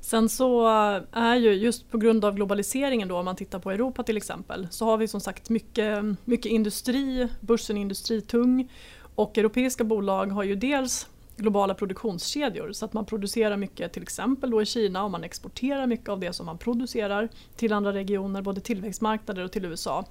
Sen 0.00 0.28
så 0.28 0.66
är 1.12 1.36
ju 1.36 1.52
just 1.52 1.90
på 1.90 1.98
grund 1.98 2.24
av 2.24 2.34
globaliseringen 2.34 3.08
då 3.08 3.16
om 3.16 3.24
man 3.24 3.36
tittar 3.36 3.58
på 3.58 3.70
Europa 3.70 4.02
till 4.02 4.16
exempel 4.16 4.68
så 4.70 4.84
har 4.84 4.96
vi 4.96 5.08
som 5.08 5.20
sagt 5.20 5.50
mycket, 5.50 6.04
mycket 6.24 6.52
industri, 6.52 7.28
börsen 7.40 7.76
är 7.76 7.80
industritung 7.80 8.70
och 9.14 9.38
europeiska 9.38 9.84
bolag 9.84 10.26
har 10.26 10.42
ju 10.42 10.54
dels 10.54 11.06
globala 11.36 11.74
produktionskedjor 11.74 12.72
så 12.72 12.84
att 12.84 12.92
man 12.92 13.04
producerar 13.04 13.56
mycket 13.56 13.92
till 13.92 14.02
exempel 14.02 14.50
då 14.50 14.62
i 14.62 14.66
Kina 14.66 15.04
och 15.04 15.10
man 15.10 15.24
exporterar 15.24 15.86
mycket 15.86 16.08
av 16.08 16.20
det 16.20 16.32
som 16.32 16.46
man 16.46 16.58
producerar 16.58 17.28
till 17.56 17.72
andra 17.72 17.92
regioner, 17.92 18.42
både 18.42 18.60
tillväxtmarknader 18.60 19.44
och 19.44 19.52
till 19.52 19.64
USA. 19.64 20.04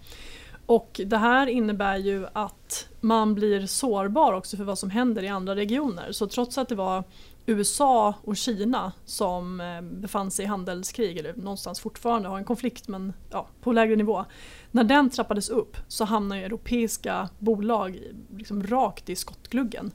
Och 0.66 1.02
det 1.06 1.18
här 1.18 1.48
innebär 1.48 1.98
ju 1.98 2.26
att 2.34 2.88
man 3.02 3.36
blir 3.36 3.68
sårbar 3.68 4.34
också 4.34 4.58
för 4.58 4.64
vad 4.64 4.80
som 4.80 4.90
händer 4.90 5.24
i 5.24 5.28
andra 5.28 5.56
regioner. 5.56 6.12
Så 6.12 6.28
trots 6.28 6.58
att 6.58 6.70
det 6.70 6.76
var 6.76 7.04
USA 7.50 8.14
och 8.24 8.38
Kina 8.38 8.92
som 9.06 9.62
eh, 9.62 9.82
befann 9.82 10.32
sig 10.32 10.46
i 10.46 10.48
handelskrig, 10.48 11.18
eller 11.18 11.34
någonstans 11.34 11.80
fortfarande 11.80 12.30
har 12.30 12.38
en 12.38 12.46
konflikt 12.46 12.88
men 12.88 13.14
ja, 13.30 13.48
på 13.62 13.72
lägre 13.72 13.96
nivå. 13.96 14.26
När 14.72 14.84
den 14.84 15.10
trappades 15.10 15.50
upp 15.50 15.78
så 15.88 16.06
hamnade 16.06 16.42
ju 16.42 16.46
europeiska 16.46 17.30
bolag 17.40 18.00
liksom 18.38 18.64
rakt 18.64 19.10
i 19.10 19.16
skottgluggen. 19.16 19.92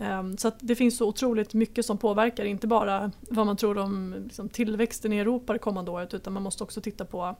Ehm, 0.00 0.36
så 0.36 0.52
det 0.60 0.74
finns 0.74 0.96
så 0.96 1.08
otroligt 1.08 1.54
mycket 1.54 1.86
som 1.86 1.98
påverkar, 1.98 2.44
inte 2.44 2.66
bara 2.66 3.10
vad 3.20 3.46
man 3.46 3.56
tror 3.56 3.78
om 3.78 4.14
liksom, 4.24 4.48
tillväxten 4.48 5.12
i 5.12 5.18
Europa 5.18 5.52
det 5.52 5.58
kommande 5.58 5.90
året 5.90 6.14
utan 6.14 6.32
man 6.32 6.42
måste 6.42 6.64
också 6.64 6.80
titta 6.80 7.04
på 7.04 7.36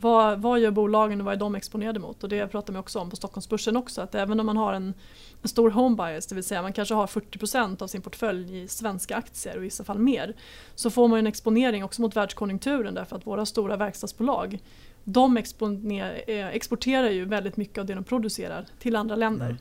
vad, 0.00 0.40
vad 0.40 0.60
gör 0.60 0.70
bolagen 0.70 1.20
och 1.20 1.24
vad 1.24 1.34
är 1.34 1.38
de 1.38 1.54
exponerade 1.54 2.00
mot? 2.00 2.22
Och 2.22 2.28
det 2.28 2.46
pratar 2.46 2.72
man 2.72 2.80
också 2.80 2.98
om 2.98 3.10
på 3.10 3.16
Stockholmsbörsen 3.16 3.76
också 3.76 4.00
att 4.00 4.14
även 4.14 4.40
om 4.40 4.46
man 4.46 4.56
har 4.56 4.72
en, 4.72 4.94
en 5.42 5.48
stor 5.48 5.70
home 5.70 5.96
bias, 5.96 6.26
det 6.26 6.34
vill 6.34 6.44
säga 6.44 6.62
man 6.62 6.72
kanske 6.72 6.94
har 6.94 7.06
40% 7.06 7.82
av 7.82 7.86
sin 7.86 8.02
portfölj 8.02 8.62
i 8.62 8.68
svenska 8.68 9.16
aktier 9.16 9.56
och 9.56 9.62
i 9.62 9.64
vissa 9.64 9.84
fall 9.84 9.98
mer 9.98 10.34
så 10.74 10.90
får 10.90 11.08
man 11.08 11.18
en 11.18 11.26
exponering 11.26 11.84
också 11.84 12.02
mot 12.02 12.16
världskonjunkturen 12.16 12.94
därför 12.94 13.16
att 13.16 13.26
våra 13.26 13.46
stora 13.46 13.76
verkstadsbolag 13.76 14.58
de 15.04 15.36
eh, 15.36 16.46
exporterar 16.46 17.10
ju 17.10 17.24
väldigt 17.24 17.56
mycket 17.56 17.78
av 17.78 17.86
det 17.86 17.94
de 17.94 18.04
producerar 18.04 18.66
till 18.78 18.96
andra 18.96 19.16
länder. 19.16 19.46
Mm. 19.46 19.58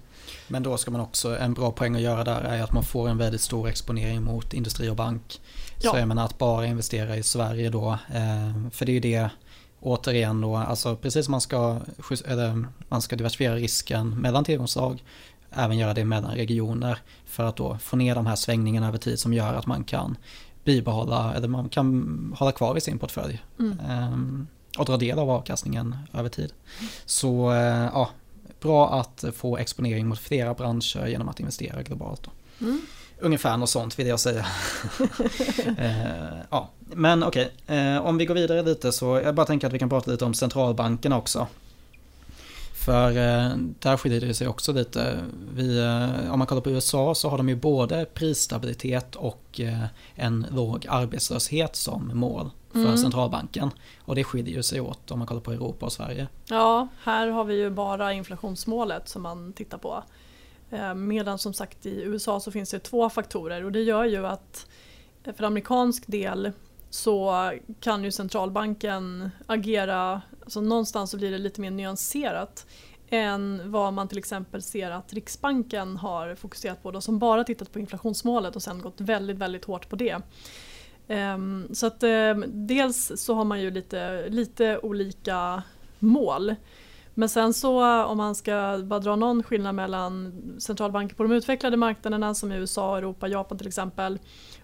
Men 0.48 0.64
då 0.64 0.78
ska 0.78 0.92
man 0.92 1.02
också, 1.02 1.38
en 1.38 1.54
bra 1.54 1.72
poäng 1.72 1.96
att 1.96 2.02
göra 2.02 2.24
där 2.24 2.42
är 2.42 2.64
att 2.64 2.74
man 2.74 2.84
får 2.84 3.10
en 3.10 3.18
väldigt 3.18 3.42
stor 3.42 3.68
exponering 3.68 4.24
mot 4.24 4.54
industri 4.54 4.90
och 4.90 4.96
bank. 4.96 5.42
Ja. 5.82 5.92
Så 5.92 5.98
jag 5.98 6.08
menar 6.08 6.26
att 6.26 6.38
bara 6.38 6.66
investera 6.66 7.18
i 7.18 7.24
Sverige 7.24 7.70
då, 7.70 7.92
eh, 7.92 8.70
för 8.72 8.86
det 8.86 8.92
är 8.92 8.94
ju 8.94 9.00
det 9.00 9.30
återigen 9.80 10.42
då, 10.42 10.56
alltså 10.56 10.96
precis 10.96 11.26
som 11.26 11.32
man 11.32 11.42
ska, 11.42 11.80
eller 12.26 12.66
man 12.90 13.02
ska 13.02 13.16
diversifiera 13.16 13.56
risken 13.56 14.22
mellan 14.22 14.44
tillgångsslag, 14.44 15.04
även 15.52 15.78
göra 15.78 15.94
det 15.94 16.06
mellan 16.06 16.32
regioner 16.32 16.98
för 17.26 17.44
att 17.44 17.56
då 17.56 17.78
få 17.78 17.96
ner 17.96 18.16
de 18.16 18.26
här 18.26 18.36
svängningarna 18.36 18.88
över 18.88 18.98
tid 18.98 19.20
som 19.20 19.34
gör 19.34 19.54
att 19.54 19.66
man 19.66 19.84
kan 19.84 20.18
bibehålla, 20.64 21.34
eller 21.34 21.48
man 21.48 21.70
kan 21.70 22.36
hålla 22.38 22.52
kvar 22.52 22.78
i 22.78 22.82
sin 22.82 23.00
portfölj. 23.00 23.44
Mm. 23.60 23.80
Um, 23.90 24.48
och 24.78 24.86
dra 24.86 24.98
del 24.98 25.20
av 25.20 25.30
avkastningen 25.30 25.96
över 26.14 26.30
tid. 26.30 26.54
Så 27.06 27.52
eh, 27.52 27.90
ja, 27.94 28.10
bra 28.62 29.00
att 29.00 29.24
få 29.36 29.58
exponering 29.58 30.08
mot 30.08 30.20
flera 30.20 30.54
branscher 30.54 31.08
genom 31.08 31.30
att 31.30 31.40
investera 31.40 31.82
globalt. 31.82 32.28
Mm. 32.62 32.82
Ungefär 33.20 33.58
något 33.58 33.70
sånt 33.70 34.00
vill 34.00 34.08
jag 34.08 34.20
säga. 34.20 34.46
eh, 35.78 36.38
ja. 36.50 36.70
Men 36.80 37.24
okej, 37.24 37.52
okay. 37.66 37.78
eh, 37.78 38.06
om 38.06 38.18
vi 38.18 38.26
går 38.26 38.36
vidare 38.36 38.62
lite 38.62 38.92
så 38.92 39.22
jag 39.24 39.36
bara 39.36 39.46
tänker 39.46 39.68
att 39.68 39.74
vi 39.74 39.80
kan 39.80 39.90
prata 39.90 40.12
lite 40.12 40.26
om 40.26 40.34
centralbankerna 40.34 41.18
också. 41.18 41.48
För 42.86 43.10
eh, 43.10 43.58
där 43.80 43.98
skiljer 43.98 44.22
det 44.22 44.34
sig 44.34 44.48
också 44.48 44.72
lite. 44.72 45.20
Vi, 45.56 45.80
eh, 45.80 46.34
om 46.34 46.40
man 46.40 46.48
kollar 46.48 46.62
på 46.62 46.70
USA 46.70 47.16
så 47.16 47.30
har 47.30 47.38
de 47.38 47.50
ju 47.50 47.56
både 47.56 48.06
prisstabilitet 48.14 49.16
och 49.16 49.60
eh, 49.60 49.86
en 50.16 50.46
låg 50.52 50.88
arbetslöshet 50.90 51.76
som 51.76 52.12
mål 52.14 52.50
för 52.74 52.86
mm. 52.86 52.98
centralbanken. 52.98 53.72
Och 54.00 54.16
det 54.16 54.24
skiljer 54.24 54.56
ju 54.56 54.64
sig 54.64 54.82
åt 54.82 55.12
om 55.12 55.20
man 55.20 55.28
kollar 55.28 55.42
på 55.42 55.52
Europa 55.52 55.86
och 55.86 55.94
Sverige. 55.94 56.28
Ja, 56.46 56.88
här 57.04 57.28
har 57.28 57.44
vi 57.44 57.56
ju 57.56 57.70
bara 57.70 58.14
inflationsmålet 58.14 59.10
som 59.10 59.22
man 59.22 59.54
tittar 59.54 59.78
på. 59.78 60.04
Medan 60.96 61.38
som 61.38 61.54
sagt 61.54 61.86
i 61.86 62.02
USA 62.02 62.40
så 62.40 62.52
finns 62.52 62.72
det 62.72 62.80
två 62.80 63.10
faktorer 63.10 63.64
och 63.66 63.72
det 63.72 63.82
gör 63.82 64.04
ju 64.04 64.28
att 64.28 64.68
för 65.38 65.44
amerikansk 65.44 66.04
del 66.08 66.52
så 66.90 67.52
kan 67.80 68.04
ju 68.04 68.12
centralbanken 68.12 69.30
agera, 69.46 70.22
alltså 70.44 70.62
någonstans 70.62 71.12
så 71.12 71.18
blir 71.18 71.32
det 71.32 71.38
lite 71.38 71.62
mer 71.62 71.72
nyanserat 71.72 72.66
än 73.10 73.72
vad 73.72 73.94
man 73.94 74.08
till 74.08 74.18
exempel 74.18 74.62
ser 74.62 74.92
att 74.92 75.14
Riksbanken 75.14 75.98
har 75.98 76.36
fokuserat 76.36 76.84
på 76.84 76.92
då, 76.92 77.02
som 77.02 77.20
bara 77.20 77.44
tittat 77.44 77.72
på 77.72 77.80
inflationsmålet 77.80 78.56
och 78.56 78.64
sen 78.64 78.82
gått 78.82 79.02
väldigt, 79.02 79.38
väldigt 79.38 79.66
hårt 79.66 79.90
på 79.90 79.96
det. 79.96 80.18
Um, 81.08 81.68
så 81.74 81.88
att 81.88 82.04
um, 82.04 82.46
dels 82.48 83.12
så 83.16 83.36
har 83.36 83.46
man 83.46 83.62
ju 83.62 83.72
lite, 83.72 84.30
lite 84.30 84.80
olika 84.84 85.64
mål. 86.00 86.56
Men 87.14 87.30
sen 87.30 87.54
så 87.54 88.04
om 88.04 88.18
man 88.18 88.36
ska 88.36 88.80
bara 88.84 89.00
dra 89.00 89.16
någon 89.16 89.44
skillnad 89.44 89.76
mellan 89.76 90.42
centralbanker 90.60 91.16
på 91.16 91.24
de 91.24 91.32
utvecklade 91.32 91.78
marknaderna 91.78 92.34
som 92.34 92.52
i 92.52 92.56
USA, 92.56 92.98
Europa, 92.98 93.28
Japan 93.28 93.58
till 93.58 93.68
exempel 93.68 94.20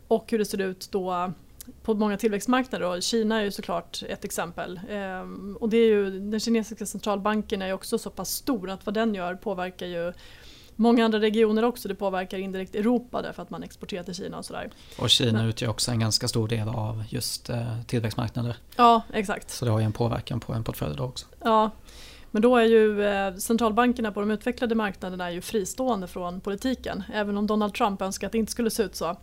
och 0.08 0.31
hur 0.31 0.38
det 0.38 0.46
ser 0.46 0.62
ut 0.62 0.89
då 0.91 1.34
på 1.84 1.93
många 1.93 2.17
tillväxtmarknader. 2.17 2.86
Då. 2.86 3.01
Kina 3.01 3.39
är 3.39 3.43
ju 3.43 3.51
såklart 3.51 4.03
ett 4.10 4.25
exempel. 4.25 4.79
Ehm, 4.89 5.58
och 5.60 5.69
det 5.69 5.77
är 5.77 5.88
ju, 5.88 6.19
den 6.19 6.39
kinesiska 6.39 6.86
centralbanken 6.86 7.62
är 7.62 7.67
ju 7.67 7.73
också 7.73 7.97
så 7.97 8.10
pass 8.10 8.32
stor 8.32 8.69
att 8.69 8.86
vad 8.86 8.95
den 8.95 9.15
gör 9.15 9.36
påverkar 9.36 9.86
ju 9.86 10.13
många 10.80 11.06
andra 11.06 11.20
regioner 11.20 11.63
också. 11.63 11.88
Det 11.88 11.96
påverkar 11.96 12.38
indirekt 12.38 12.76
Europa 12.76 13.22
därför 13.22 13.42
att 13.42 13.50
man 13.50 13.63
exporterar 13.63 14.04
till 14.04 14.13
Kina 14.13 14.38
och 14.38 14.46
sådär. 14.46 14.70
Och 15.00 15.10
Kina 15.10 15.39
Men. 15.39 15.50
utgör 15.50 15.70
också 15.70 15.92
en 15.92 16.00
ganska 16.00 16.28
stor 16.28 16.48
del 16.48 16.68
av 16.70 17.04
just 17.10 17.50
eh, 17.50 17.82
tillväxtmarknader. 17.88 18.58
Ja, 18.76 19.02
exakt. 19.13 19.50
Så 19.50 19.65
det 19.65 19.72
har 19.72 19.80
ju 19.80 19.86
en 19.86 19.92
påverkan 19.92 20.39
på 20.39 20.54
en 20.54 20.63
portfölj 20.63 20.96
då 20.98 21.04
också. 21.04 21.26
Ja, 21.44 21.72
men 22.32 22.42
då 22.42 22.58
är 22.58 22.65
ju 22.65 23.04
eh, 23.04 23.36
centralbankerna 23.36 24.12
på 24.12 24.20
de 24.20 24.32
utvecklade 24.32 24.76
marknaderna 24.76 25.26
är 25.28 25.32
ju 25.32 25.42
fristående 25.42 26.08
från 26.08 26.42
politiken. 26.42 27.04
Även 27.13 27.38
om 27.38 27.48
Donald 27.48 27.74
Trump 27.74 28.02
önskar 28.02 28.28
att 28.28 28.32
det 28.32 28.38
inte 28.38 28.52
skulle 28.52 28.70
se 28.70 28.84
ut 28.84 28.96
så. 28.96 29.18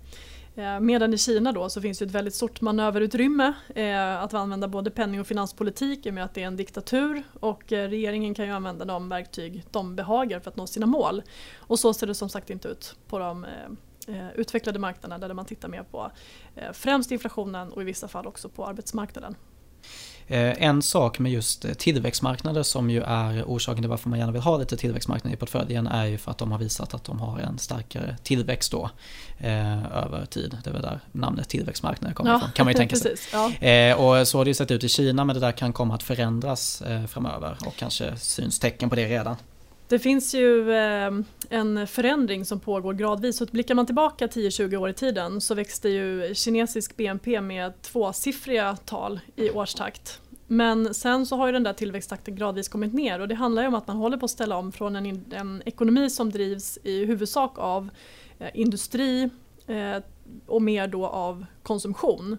Eh, 0.57 0.81
medan 0.81 1.15
i 1.15 1.19
Kina 1.19 1.53
då 1.53 1.71
så 1.71 1.81
finns 1.81 1.99
det 1.99 2.05
ett 2.05 2.11
väldigt 2.11 2.35
stort 2.35 2.61
manöverutrymme 2.61 3.53
eh, 3.75 4.23
att 4.23 4.35
använda 4.35 4.69
både 4.69 4.91
penning 4.91 5.21
och 5.21 5.27
finanspolitik 5.27 6.07
i 6.07 6.11
och 6.11 6.15
med 6.15 6.25
att 6.25 6.35
det 6.35 6.43
är 6.43 6.47
en 6.47 6.57
diktatur 6.57 7.23
och 7.41 7.73
eh, 7.73 7.89
regeringen 7.89 8.35
kan 8.35 8.47
ju 8.47 8.53
använda 8.53 8.85
de 8.85 9.09
verktyg 9.09 9.65
de 9.71 9.97
behagar 9.97 10.41
för 10.41 10.51
att 10.51 10.57
nå 10.57 10.67
sina 10.67 10.87
mål. 10.87 11.23
Och 11.59 11.79
så 11.79 11.95
ser 11.95 12.07
det 12.07 12.15
som 12.15 12.29
sagt 12.29 12.51
inte 12.51 12.69
ut 12.69 12.97
på 13.09 13.19
de 13.19 13.45
eh, 13.45 13.51
eh 14.17 14.31
utvecklade 14.35 14.79
marknaderna 14.79 15.29
där 15.29 15.35
man 15.35 15.45
tittar 15.45 15.69
mer 15.69 15.83
på 15.83 16.11
eh, 16.55 16.73
främst 16.73 17.11
inflationen 17.11 17.73
och 17.73 17.83
i 17.83 17.85
vissa 17.85 18.09
fall 18.09 18.27
också 18.27 18.49
på 18.49 18.67
arbetsmarknaden. 18.67 19.37
Eh, 20.29 20.63
en 20.63 20.83
sak 20.83 21.19
med 21.19 21.33
just 21.33 21.65
eh, 21.65 21.73
tillväxtmarknader 21.73 22.63
som 22.63 22.91
ju 22.91 23.03
är 23.03 23.43
orsaken 23.43 23.83
till 23.83 23.91
varför 23.91 24.09
man 24.09 24.19
gärna 24.19 24.33
vill 24.33 24.43
ha 24.43 24.59
lite 24.59 24.77
tillväxtmarknader 24.77 25.37
i 25.37 25.39
portföljen 25.39 25.87
är 25.87 26.05
ju 26.05 26.19
för 26.19 26.31
att 26.31 26.39
de 26.39 26.53
har 26.53 26.59
visat 26.59 26.95
att 26.95 27.05
de 27.05 27.21
har 27.21 27.39
en 27.39 27.59
starkare 27.59 28.17
tillväxt 28.23 28.73
då 28.73 28.91
eh, 29.39 29.97
över 29.97 30.27
tid. 30.27 30.59
Det 30.65 30.71
väl 30.71 30.83
där 30.83 31.01
namnet 31.13 31.49
tillväxtmarknader 31.49 32.15
kommer 32.15 32.31
ja, 32.31 32.37
ifrån 32.37 32.51
kan 32.55 32.67
man 32.67 32.73
ju 32.73 32.77
tänka 32.79 32.97
sig. 32.97 33.15
ja. 33.33 33.67
eh, 33.67 34.01
och 34.01 34.29
så 34.29 34.39
har 34.39 34.45
det 34.45 34.51
ju 34.51 34.55
sett 34.55 34.71
ut 34.71 34.85
i 34.85 34.89
Kina 34.89 35.25
men 35.25 35.35
det 35.35 35.41
där 35.41 35.53
kan 35.53 35.73
komma 35.73 35.95
att 35.95 36.03
förändras 36.03 36.83
eh, 36.83 37.07
framöver 37.07 37.57
och 37.67 37.77
kanske 37.77 38.17
syns 38.17 38.59
tecken 38.59 38.91
på 38.91 38.97
det 38.97 39.09
redan. 39.09 39.37
Det 39.89 39.99
finns 39.99 40.35
ju 40.35 40.73
eh, 40.73 41.13
en 41.51 41.87
förändring 41.87 42.45
som 42.45 42.61
pågår 42.61 42.93
gradvis. 42.93 43.37
Så 43.37 43.47
blickar 43.47 43.75
man 43.75 43.87
tillbaka 43.87 44.27
10-20 44.27 44.77
år 44.77 44.91
i 44.91 44.95
tiden 44.95 45.41
så 45.41 45.55
växte 45.55 45.89
ju 45.89 46.35
kinesisk 46.35 46.97
BNP 46.97 47.41
med 47.41 47.83
tvåsiffriga 47.83 48.77
tal 48.77 49.21
i 49.37 49.51
årstakt. 49.51 50.21
Men 50.47 50.95
sen 50.95 51.27
så 51.27 51.37
har 51.37 51.47
ju 51.47 51.53
den 51.53 51.63
där 51.63 51.73
tillväxttakten 51.73 52.37
gradvis 52.37 52.69
kommit 52.69 52.95
ner 52.95 53.21
och 53.21 53.29
det 53.29 53.35
handlar 53.35 53.63
ju 53.63 53.69
om 53.69 53.75
att 53.75 53.87
man 53.87 53.97
håller 53.97 54.17
på 54.17 54.25
att 54.25 54.31
ställa 54.31 54.57
om 54.57 54.73
från 54.73 54.97
en, 54.97 55.25
en 55.33 55.63
ekonomi 55.67 56.11
som 56.11 56.31
drivs 56.31 56.79
i 56.83 57.05
huvudsak 57.05 57.59
av 57.59 57.89
eh, 58.39 58.49
industri 58.55 59.31
eh, 59.67 60.03
och 60.47 60.63
mer 60.63 60.89
då 60.89 61.07
av 61.07 61.47
konsumtion. 61.63 62.39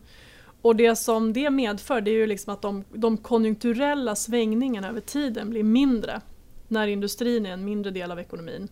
Och 0.62 0.76
det 0.76 0.96
som 0.96 1.34
det 1.34 1.50
medför 1.50 2.02
det 2.02 2.12
är 2.12 2.16
ju 2.16 2.28
liksom 2.28 2.54
att 2.54 2.62
de, 2.62 2.84
de 2.94 3.18
konjunkturella 3.18 4.16
svängningarna 4.16 4.90
över 4.90 5.02
tiden 5.02 5.50
blir 5.50 5.64
mindre 5.64 6.22
när 6.68 6.88
industrin 6.88 7.46
är 7.46 7.52
en 7.52 7.66
mindre 7.66 7.92
del 7.92 8.12
av 8.12 8.20
ekonomin. 8.20 8.68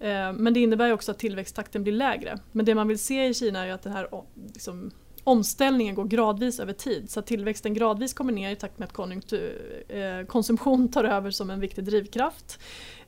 Eh, 0.00 0.32
men 0.32 0.54
det 0.54 0.60
innebär 0.60 0.92
också 0.92 1.10
att 1.10 1.18
tillväxttakten 1.18 1.82
blir 1.82 1.92
lägre. 1.92 2.38
Men 2.52 2.66
det 2.66 2.74
man 2.74 2.88
vill 2.88 2.98
se 2.98 3.26
i 3.26 3.34
Kina 3.34 3.66
är 3.66 3.72
att 3.72 3.82
den 3.82 3.92
här 3.92 4.08
liksom, 4.54 4.90
omställningen 5.24 5.94
går 5.94 6.04
gradvis 6.04 6.60
över 6.60 6.72
tid. 6.72 7.10
Så 7.10 7.20
att 7.20 7.26
tillväxten 7.26 7.74
gradvis 7.74 8.14
kommer 8.14 8.32
ner 8.32 8.50
i 8.50 8.56
takt 8.56 8.78
med 8.78 8.88
att 8.88 9.32
eh, 9.32 10.26
konsumtion 10.26 10.90
tar 10.90 11.04
över 11.04 11.30
som 11.30 11.50
en 11.50 11.60
viktig 11.60 11.84
drivkraft. 11.84 12.58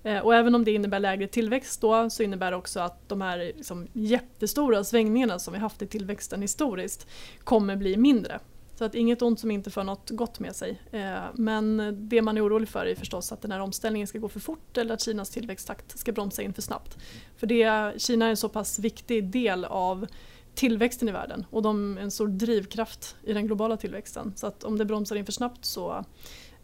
Eh, 0.03 0.19
och 0.19 0.35
även 0.35 0.55
om 0.55 0.64
det 0.64 0.73
innebär 0.73 1.01
lägre 1.01 1.27
tillväxt 1.27 1.81
då 1.81 2.11
så 2.11 2.23
innebär 2.23 2.51
det 2.51 2.57
också 2.57 2.81
att 2.81 3.09
de 3.09 3.21
här 3.21 3.38
liksom, 3.38 3.88
jättestora 3.93 4.85
svängningarna 4.85 5.38
som 5.38 5.53
vi 5.53 5.59
haft 5.59 5.83
i 5.83 5.87
tillväxten 5.87 6.43
historiskt 6.43 7.07
kommer 7.45 7.77
bli 7.77 7.97
mindre. 7.97 8.40
Så 8.81 8.85
att 8.85 8.95
inget 8.95 9.23
ont 9.23 9.40
som 9.40 9.51
inte 9.51 9.71
för 9.71 9.85
något 9.85 10.11
gott 10.11 10.40
med 10.40 10.57
sig. 10.57 10.81
Eh, 10.90 11.23
men 11.35 11.97
det 12.09 12.23
man 12.23 12.37
är 12.37 12.47
orolig 12.47 12.69
för 12.69 12.87
är 12.87 12.95
förstås 12.95 13.33
att 13.33 13.43
den 13.43 13.53
här 13.53 13.61
omställningen 13.61 14.07
ska 14.07 14.19
gå 14.19 14.29
för 14.29 14.40
fort 14.40 14.77
eller 14.77 14.95
att 14.95 15.01
Kinas 15.01 15.31
tillväxttakt 15.31 15.99
ska 15.99 16.12
bromsa 16.12 16.43
in 16.43 16.55
för 16.55 16.62
snabbt. 16.62 16.99
För 17.37 17.47
det, 17.47 17.93
Kina 18.01 18.27
är 18.27 18.31
en 18.31 18.37
så 18.37 18.49
pass 18.49 18.79
viktig 18.79 19.25
del 19.25 19.64
av 19.64 20.07
tillväxten 20.55 21.09
i 21.09 21.12
världen 21.12 21.47
och 21.51 21.62
de 21.62 21.99
är 21.99 22.03
en 22.03 22.11
stor 22.11 22.29
drivkraft 22.29 23.16
i 23.23 23.33
den 23.33 23.47
globala 23.47 23.77
tillväxten. 23.77 24.33
Så 24.37 24.47
att 24.47 24.64
om 24.64 24.79
det 24.79 24.85
bromsar 24.85 25.16
in 25.16 25.25
för 25.25 25.33
snabbt 25.33 25.64
så 25.64 26.05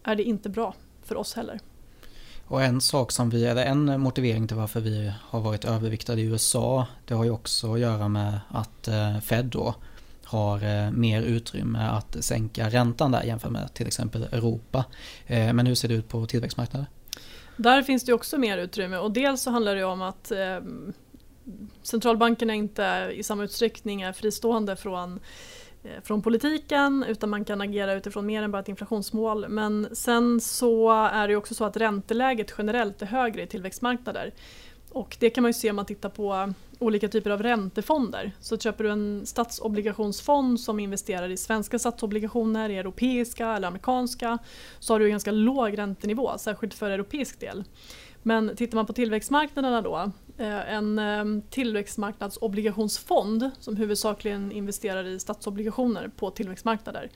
är 0.02 0.16
det 0.16 0.22
inte 0.22 0.48
bra 0.48 0.74
för 1.02 1.16
oss 1.16 1.34
heller. 1.34 1.60
Och 2.44 2.62
en 2.62 2.80
sak 2.80 3.12
som 3.12 3.30
vi, 3.30 3.46
eller 3.46 3.64
en 3.64 4.00
motivering 4.00 4.48
till 4.48 4.56
varför 4.56 4.80
vi 4.80 5.12
har 5.20 5.40
varit 5.40 5.64
överviktade 5.64 6.20
i 6.20 6.24
USA, 6.24 6.86
det 7.04 7.14
har 7.14 7.24
ju 7.24 7.30
också 7.30 7.74
att 7.74 7.80
göra 7.80 8.08
med 8.08 8.40
att 8.48 8.88
eh, 8.88 9.18
Fed 9.18 9.44
då 9.44 9.74
har 10.26 10.64
eh, 10.64 10.90
mer 10.90 11.22
utrymme 11.22 11.78
att 11.78 12.24
sänka 12.24 12.68
räntan 12.68 13.12
där 13.12 13.22
jämfört 13.22 13.50
med 13.50 13.74
till 13.74 13.86
exempel 13.86 14.22
Europa. 14.22 14.84
Eh, 15.26 15.52
men 15.52 15.66
hur 15.66 15.74
ser 15.74 15.88
det 15.88 15.94
ut 15.94 16.08
på 16.08 16.26
tillväxtmarknader? 16.26 16.86
Där 17.56 17.82
finns 17.82 18.04
det 18.04 18.12
också 18.12 18.38
mer 18.38 18.58
utrymme 18.58 18.96
och 18.96 19.10
dels 19.10 19.42
så 19.42 19.50
handlar 19.50 19.76
det 19.76 19.84
om 19.84 20.02
att 20.02 20.30
ehm, 20.30 20.92
centralbankerna 21.82 22.54
inte 22.54 23.12
i 23.14 23.22
samma 23.22 23.44
utsträckning 23.44 24.02
är 24.02 24.12
fristående 24.12 24.76
från 24.76 25.20
eh, 25.84 25.90
från 26.02 26.22
politiken 26.22 27.04
utan 27.08 27.30
man 27.30 27.44
kan 27.44 27.60
agera 27.60 27.94
utifrån 27.94 28.26
mer 28.26 28.42
än 28.42 28.50
bara 28.50 28.62
ett 28.62 28.68
inflationsmål. 28.68 29.48
Men 29.48 29.88
sen 29.92 30.40
så 30.40 30.90
är 30.92 31.28
det 31.28 31.36
också 31.36 31.54
så 31.54 31.64
att 31.64 31.76
ränteläget 31.76 32.54
generellt 32.58 33.02
är 33.02 33.06
högre 33.06 33.42
i 33.42 33.46
tillväxtmarknader. 33.46 34.32
Och 34.90 35.16
det 35.20 35.30
kan 35.30 35.42
man 35.42 35.48
ju 35.48 35.54
se 35.54 35.70
om 35.70 35.76
man 35.76 35.86
tittar 35.86 36.08
på 36.08 36.52
olika 36.78 37.08
typer 37.08 37.30
av 37.30 37.42
räntefonder. 37.42 38.32
Så 38.40 38.58
köper 38.58 38.84
du 38.84 38.90
en 38.90 39.26
statsobligationsfond 39.26 40.60
som 40.60 40.80
investerar 40.80 41.28
i 41.28 41.36
svenska 41.36 41.78
statsobligationer, 41.78 42.70
i 42.70 42.78
europeiska 42.78 43.48
eller 43.48 43.68
amerikanska 43.68 44.38
så 44.78 44.94
har 44.94 44.98
du 44.98 45.04
en 45.04 45.10
ganska 45.10 45.30
låg 45.30 45.78
räntenivå, 45.78 46.38
särskilt 46.38 46.74
för 46.74 46.90
europeisk 46.90 47.40
del. 47.40 47.64
Men 48.22 48.56
tittar 48.56 48.76
man 48.76 48.86
på 48.86 48.92
tillväxtmarknaderna 48.92 49.82
då, 49.82 50.10
eh, 50.38 50.72
en 50.72 50.98
eh, 50.98 51.24
tillväxtmarknadsobligationsfond 51.50 53.50
som 53.60 53.76
huvudsakligen 53.76 54.52
investerar 54.52 55.04
i 55.04 55.18
statsobligationer 55.18 56.10
på 56.16 56.30
tillväxtmarknader. 56.30 57.10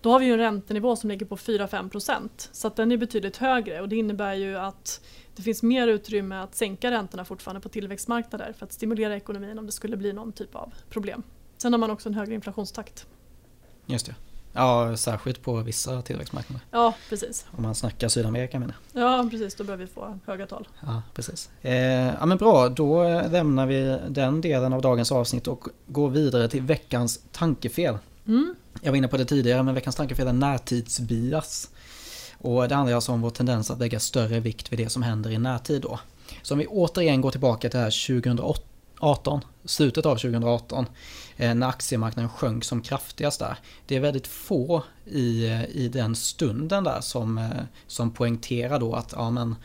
Då 0.00 0.12
har 0.12 0.20
vi 0.20 0.30
en 0.30 0.38
räntenivå 0.38 0.96
som 0.96 1.10
ligger 1.10 1.26
på 1.26 1.36
4-5% 1.36 2.28
så 2.52 2.68
den 2.68 2.92
är 2.92 2.96
betydligt 2.96 3.36
högre 3.36 3.80
och 3.80 3.88
det 3.88 3.96
innebär 3.96 4.34
ju 4.34 4.58
att 4.58 5.00
det 5.36 5.42
finns 5.42 5.62
mer 5.62 5.88
utrymme 5.88 6.34
att 6.34 6.54
sänka 6.54 6.90
räntorna 6.90 7.24
fortfarande 7.24 7.60
på 7.60 7.68
tillväxtmarknader 7.68 8.52
för 8.58 8.66
att 8.66 8.72
stimulera 8.72 9.16
ekonomin 9.16 9.58
om 9.58 9.66
det 9.66 9.72
skulle 9.72 9.96
bli 9.96 10.12
någon 10.12 10.32
typ 10.32 10.54
av 10.54 10.74
problem. 10.90 11.22
Sen 11.56 11.72
har 11.72 11.78
man 11.78 11.90
också 11.90 12.08
en 12.08 12.14
högre 12.14 12.34
inflationstakt. 12.34 13.06
Just 13.86 14.06
det. 14.06 14.14
Ja, 14.52 14.96
särskilt 14.96 15.42
på 15.42 15.56
vissa 15.56 16.02
tillväxtmarknader. 16.02 16.64
Ja, 16.70 16.94
precis. 17.08 17.46
Om 17.56 17.62
man 17.62 17.74
snackar 17.74 18.08
Sydamerika 18.08 18.58
menar 18.58 18.76
Ja, 18.92 19.28
precis. 19.30 19.54
Då 19.54 19.64
behöver 19.64 19.84
vi 19.84 19.90
få 19.92 20.18
höga 20.26 20.46
tal. 20.46 20.68
Ja, 20.80 21.02
precis. 21.14 21.50
Eh, 21.62 21.74
ja, 22.06 22.26
men 22.26 22.38
bra, 22.38 22.68
då 22.68 23.02
lämnar 23.30 23.66
vi 23.66 23.98
den 24.08 24.40
delen 24.40 24.72
av 24.72 24.82
dagens 24.82 25.12
avsnitt 25.12 25.48
och 25.48 25.68
går 25.86 26.10
vidare 26.10 26.48
till 26.48 26.62
veckans 26.62 27.20
tankefel. 27.32 27.98
Mm. 28.26 28.54
Jag 28.82 28.92
var 28.92 28.96
inne 28.96 29.08
på 29.08 29.16
det 29.16 29.24
tidigare, 29.24 29.62
men 29.62 29.74
veckans 29.74 29.96
tanke 29.96 30.22
är 30.22 30.32
närtidsbias. 30.32 31.70
Och 32.38 32.68
det 32.68 32.74
handlar 32.74 32.94
alltså 32.94 33.12
om 33.12 33.20
vår 33.20 33.30
tendens 33.30 33.70
att 33.70 33.78
lägga 33.78 34.00
större 34.00 34.40
vikt 34.40 34.72
vid 34.72 34.78
det 34.78 34.88
som 34.88 35.02
händer 35.02 35.30
i 35.30 35.38
närtid 35.38 35.82
då. 35.82 36.00
Så 36.42 36.54
om 36.54 36.58
vi 36.58 36.66
återigen 36.66 37.20
går 37.20 37.30
tillbaka 37.30 37.68
till 37.68 37.78
det 37.78 37.84
här 37.84 38.22
2018, 38.22 39.40
slutet 39.64 40.06
av 40.06 40.16
2018, 40.16 40.86
eh, 41.36 41.54
när 41.54 41.68
aktiemarknaden 41.68 42.30
sjönk 42.30 42.64
som 42.64 42.82
kraftigast 42.82 43.38
där. 43.38 43.56
Det 43.86 43.96
är 43.96 44.00
väldigt 44.00 44.26
få 44.26 44.82
i, 45.06 45.46
i 45.72 45.88
den 45.92 46.16
stunden 46.16 46.84
där 46.84 47.00
som, 47.00 47.38
eh, 47.38 47.44
som 47.86 48.10
poängterar 48.10 48.80
då 48.80 48.94
att 48.94 49.12
ja, 49.16 49.30
men 49.30 49.56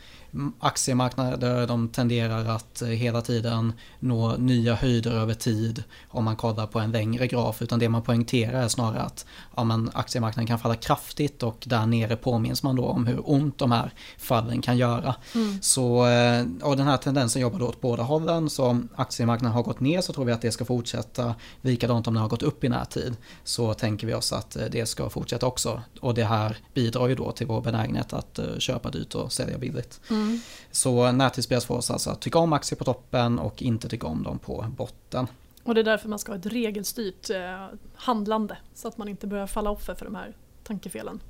aktiemarknader 0.58 1.66
de 1.66 1.88
tenderar 1.88 2.44
att 2.44 2.82
eh, 2.82 2.88
hela 2.88 3.22
tiden 3.22 3.72
nå 3.98 4.36
nya 4.36 4.74
höjder 4.74 5.10
över 5.10 5.34
tid 5.34 5.84
om 6.08 6.24
man 6.24 6.36
kollar 6.36 6.66
på 6.66 6.80
en 6.80 6.92
längre 6.92 7.26
graf. 7.26 7.62
Utan 7.62 7.78
det 7.78 7.88
man 7.88 8.02
poängterar 8.02 8.62
är 8.62 8.68
snarare 8.68 9.00
att 9.00 9.26
ja, 9.56 9.64
men 9.64 9.90
aktiemarknaden 9.94 10.46
kan 10.46 10.58
falla 10.58 10.74
kraftigt 10.74 11.42
och 11.42 11.64
där 11.66 11.86
nere 11.86 12.16
påminns 12.16 12.62
man 12.62 12.76
då 12.76 12.84
om 12.84 13.06
hur 13.06 13.30
ont 13.30 13.58
de 13.58 13.72
här 13.72 13.92
fallen 14.18 14.62
kan 14.62 14.76
göra. 14.76 15.14
Mm. 15.34 15.62
Så, 15.62 16.06
eh, 16.06 16.46
och 16.62 16.76
den 16.76 16.86
här 16.86 16.96
tendensen 16.96 17.42
jobbar 17.42 17.58
då 17.58 17.66
åt 17.66 17.80
båda 17.80 18.02
hållen. 18.02 18.50
Så 18.50 18.80
aktiemarknaden 18.96 19.54
har 19.54 19.62
gått 19.62 19.80
ner 19.84 20.00
så 20.00 20.12
tror 20.12 20.24
vi 20.24 20.32
att 20.32 20.42
det 20.42 20.52
ska 20.52 20.64
fortsätta. 20.64 21.34
Likadant 21.60 22.06
om 22.06 22.14
den 22.14 22.20
har 22.20 22.28
gått 22.28 22.42
upp 22.42 22.64
i 22.64 22.68
närtid 22.68 23.16
så 23.44 23.74
tänker 23.74 24.06
vi 24.06 24.14
oss 24.14 24.32
att 24.32 24.56
eh, 24.56 24.66
det 24.70 24.86
ska 24.86 25.10
fortsätta 25.10 25.46
också. 25.46 25.82
Och 26.00 26.14
det 26.14 26.24
här 26.24 26.58
bidrar 26.74 27.08
ju 27.08 27.14
då 27.14 27.32
till 27.32 27.46
vår 27.46 27.60
benägenhet 27.60 28.12
att 28.12 28.40
köpa 28.58 28.90
dyrt 28.90 29.14
och 29.14 29.32
sälja 29.32 29.58
billigt. 29.58 30.00
Mm. 30.10 30.40
Så 30.70 31.12
närtidsspelare 31.12 31.66
får 31.66 31.76
oss 31.76 31.90
alltså 31.90 32.10
att 32.10 32.20
tycka 32.20 32.38
om 32.38 32.52
aktier 32.52 32.78
på 32.78 32.84
toppen 32.84 33.38
och 33.38 33.62
inte 33.62 33.88
tycka 33.88 34.06
om 34.06 34.22
dem 34.22 34.38
på 34.38 34.66
botten. 34.76 35.26
Och 35.64 35.74
det 35.74 35.80
är 35.80 35.84
därför 35.84 36.08
man 36.08 36.18
ska 36.18 36.32
ha 36.32 36.38
ett 36.38 36.46
regelstyrt 36.46 37.30
eh, 37.30 37.66
handlande 37.94 38.56
så 38.74 38.88
att 38.88 38.98
man 38.98 39.08
inte 39.08 39.26
börjar 39.26 39.46
falla 39.46 39.70
offer 39.70 39.94
för 39.94 40.04
de 40.04 40.14
här 40.14 40.36
tankefelen. 40.64 41.20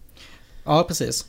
Ja, 0.65 0.85
precis. 0.89 1.27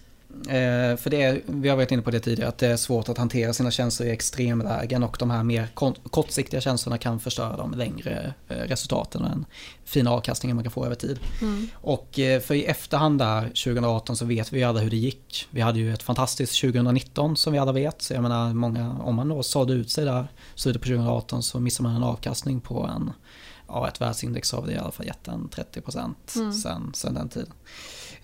Eh, 0.48 0.98
för 0.98 1.10
det 1.10 1.24
är, 1.24 1.42
vi 1.46 1.70
har 1.70 1.76
varit 1.76 1.92
inne 1.92 2.02
på 2.02 2.12
det 2.12 2.20
tidigare, 2.20 2.50
att 2.50 2.58
det 2.58 2.68
är 2.68 2.78
svårt 2.78 3.10
att 3.10 3.18
hantera 3.18 3.54
sina 3.54 3.72
känslor 3.72 4.10
i 4.10 4.12
extremlägen 4.12 5.04
och 5.04 5.18
de 5.20 5.30
här 5.30 5.44
mer 5.44 5.68
kortsiktiga 6.10 6.62
känslorna 6.62 6.98
kan 6.98 7.20
förstöra 7.20 7.58
de 7.58 7.74
längre 7.74 8.34
eh, 8.48 8.56
resultaten 8.56 9.22
och 9.22 9.30
den 9.30 9.46
fina 9.86 10.12
avkastningen 10.12 10.56
man 10.56 10.64
kan 10.64 10.72
få 10.72 10.86
över 10.86 10.96
tid. 10.96 11.20
Mm. 11.42 11.68
Och 11.74 12.20
eh, 12.20 12.42
för 12.42 12.56
i 12.56 12.66
efterhand 12.66 13.20
där 13.20 13.42
2018 13.42 14.16
så 14.16 14.26
vet 14.26 14.54
vi 14.54 14.60
ju 14.60 14.64
alla 14.64 14.80
hur 14.80 14.90
det 14.90 14.98
gick. 14.98 15.48
Vi 15.52 15.62
hade 15.62 15.80
ju 15.80 15.94
ett 15.94 16.04
fantastiskt 16.04 16.62
2019 16.62 17.38
som 17.38 17.54
vi 17.54 17.60
alla 17.60 17.72
vet. 17.72 18.02
Så 18.02 18.14
jag 18.14 18.22
menar, 18.22 18.54
många, 18.54 18.98
om 19.00 19.16
man 19.16 19.30
då 19.30 19.44
sålde 19.44 19.74
ut 19.74 19.92
sig 19.92 20.06
där 20.06 20.28
slutet 20.56 20.82
på 20.82 20.88
2018 20.88 21.44
så 21.44 21.60
missar 21.60 21.84
man 21.84 21.96
en 21.96 22.04
avkastning 22.04 22.62
på 22.62 22.84
en 22.96 23.12
ja, 23.68 23.88
ett 23.88 24.02
världsindex 24.02 24.52
har 24.52 24.72
i 24.72 24.78
alla 24.78 24.92
fall 24.92 25.06
gett 25.06 25.28
en 25.28 25.50
30% 25.50 26.14
mm. 26.36 26.54
sen, 26.54 26.92
sen 26.94 27.14
den 27.14 27.30
tiden. 27.30 27.54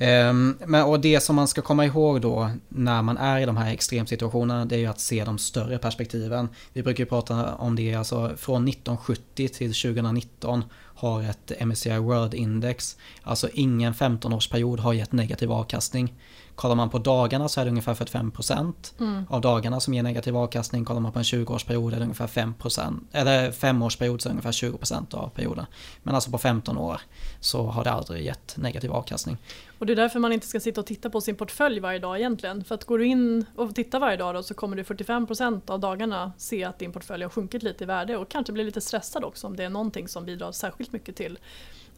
Ehm, 0.04 0.58
men, 0.66 0.84
och 0.84 1.00
det 1.00 1.20
som 1.20 1.36
man 1.36 1.48
ska 1.48 1.62
komma 1.62 1.86
ihåg 1.86 2.22
då 2.22 2.52
när 2.70 3.02
man 3.02 3.18
är 3.18 3.40
i 3.40 3.46
de 3.46 3.58
här 3.58 3.74
extremsituationerna 3.74 4.66
det 4.66 4.76
är 4.76 4.80
ju 4.80 4.86
att 4.86 5.00
se 5.00 5.24
de 5.26 5.38
större 5.38 5.78
perspektiven. 5.78 6.50
Vi 6.74 6.84
brukar 6.84 7.04
ju 7.04 7.10
prata 7.10 7.56
om 7.56 7.76
det, 7.76 7.96
alltså 7.96 8.32
från 8.38 8.68
1970 8.68 9.48
till 9.48 9.74
2019 9.74 10.64
har 10.96 11.24
ett 11.24 11.52
MSCI 11.66 11.98
World 11.98 12.34
Index, 12.34 12.98
alltså 13.24 13.50
ingen 13.54 13.94
15-årsperiod 13.94 14.80
har 14.80 14.94
gett 14.94 15.12
negativ 15.12 15.52
avkastning. 15.52 16.14
Kollar 16.62 16.76
man 16.76 16.90
på 16.90 16.98
dagarna 16.98 17.50
så 17.50 17.62
är 17.62 17.66
det 17.66 17.72
ungefär 17.72 17.94
45% 17.94 18.74
mm. 19.00 19.26
av 19.30 19.42
dagarna 19.42 19.80
som 19.80 19.94
ger 19.94 20.04
negativ 20.04 20.38
avkastning. 20.38 20.86
Kollar 20.86 21.02
man 21.02 21.12
på 21.12 21.20
en 21.20 21.24
20-årsperiod 21.24 21.94
är 21.94 21.98
det 21.98 22.04
ungefär 22.04 22.28
5%. 22.28 23.00
Eller 23.12 23.52
5-årsperiod 23.52 24.18
så 24.18 24.30
är 24.30 24.34
det 24.34 24.40
ungefär 24.40 24.52
20% 24.52 25.16
av 25.16 25.30
perioden. 25.30 25.66
Men 26.04 26.16
alltså 26.16 26.32
på 26.32 26.38
15 26.38 26.78
år 26.78 27.02
så 27.40 27.64
har 27.64 27.84
det 27.84 27.92
aldrig 27.92 28.26
gett 28.26 28.58
negativ 28.58 28.92
avkastning. 28.92 29.38
Och 29.80 29.86
det 29.86 29.94
är 29.94 29.96
därför 29.96 30.20
man 30.20 30.34
inte 30.34 30.48
ska 30.48 30.60
sitta 30.60 30.82
och 30.82 30.88
titta 30.88 31.10
på 31.10 31.22
sin 31.22 31.36
portfölj 31.36 31.80
varje 31.80 32.00
dag 32.00 32.18
egentligen. 32.18 32.64
För 32.64 32.76
att 32.76 32.86
går 32.86 32.98
du 32.98 33.06
in 33.06 33.46
och 33.56 33.76
tittar 33.76 34.00
varje 34.00 34.18
dag 34.18 34.36
då, 34.36 34.44
så 34.44 34.54
kommer 34.54 34.76
du 34.76 34.84
45% 34.84 35.72
av 35.72 35.80
dagarna 35.80 36.32
se 36.38 36.64
att 36.64 36.80
din 36.80 36.92
portfölj 36.92 37.24
har 37.24 37.30
sjunkit 37.30 37.64
lite 37.64 37.84
i 37.84 37.88
värde 37.88 38.18
och 38.18 38.30
kanske 38.30 38.54
blir 38.54 38.66
lite 38.66 38.82
stressad 38.82 39.24
också 39.24 39.48
om 39.48 39.56
det 39.56 39.64
är 39.64 39.70
någonting 39.70 40.08
som 40.08 40.26
bidrar 40.26 40.52
särskilt 40.52 40.92
mycket 40.92 41.16
till 41.16 41.40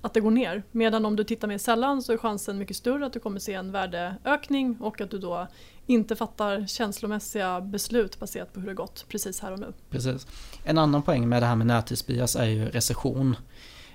att 0.04 0.14
det 0.14 0.20
går 0.20 0.32
ner. 0.32 0.64
Medan 0.72 1.06
om 1.06 1.16
du 1.16 1.24
tittar 1.24 1.48
mer 1.48 1.58
sällan 1.58 2.02
så 2.02 2.14
är 2.14 2.18
chansen 2.18 2.58
mycket 2.58 2.78
större 2.78 3.06
att 3.06 3.14
du 3.14 3.20
kommer 3.20 3.40
se 3.40 3.54
en 3.54 3.72
värdeökning 3.72 4.78
och 4.80 5.02
att 5.02 5.10
du 5.10 5.20
då 5.20 5.48
inte 5.86 6.16
fattar 6.16 6.68
känslomässiga 6.68 7.62
beslut 7.62 8.20
baserat 8.20 8.54
på 8.54 8.60
hur 8.60 8.68
det 8.68 8.74
gått 8.74 9.06
precis 9.10 9.40
här 9.40 9.52
och 9.52 9.60
nu. 9.60 9.74
Precis. 9.90 10.28
En 10.64 10.78
annan 10.78 11.02
poäng 11.02 11.30
med 11.30 11.42
det 11.42 11.46
här 11.46 11.56
med 11.56 11.68
närtidsbias 11.68 12.36
är 12.36 12.46
ju 12.46 12.66
recession. 12.66 13.36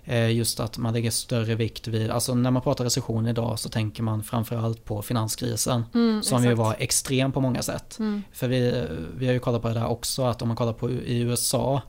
Eh, 0.05 0.31
just 0.31 0.61
att 0.61 0.79
man 0.79 0.93
lägger 0.93 1.11
större 1.11 1.55
vikt 1.55 1.89
vid, 1.89 2.11
alltså 2.11 2.35
när 2.35 2.51
man 2.51 2.63
pratar 2.63 2.85
recession 2.85 3.27
idag 3.27 3.59
så 3.59 3.69
tänker 3.69 4.03
man 4.03 4.23
framförallt 4.23 4.85
på 4.85 5.03
finanskrisen. 5.03 5.85
Mm, 5.95 6.23
som 6.23 6.39
exakt. 6.39 6.51
ju 6.51 6.55
var 6.55 6.77
extrem 6.79 7.33
på 7.33 7.41
många 7.41 7.63
sätt. 7.63 7.99
Mm. 7.99 8.23
För 8.33 8.49
vi, 8.49 8.87
vi 9.17 9.27
har 9.27 9.33
ju 9.33 9.39
kollat 9.39 9.63
på 9.63 9.69
det 9.69 9.75
där 9.75 9.87
också 9.87 10.23
att 10.23 10.43
om 10.43 10.49
man 10.49 10.57
kollar 10.57 10.73
på 10.73 10.91
i 10.91 11.21
USA 11.21 11.75
eh, 11.75 11.83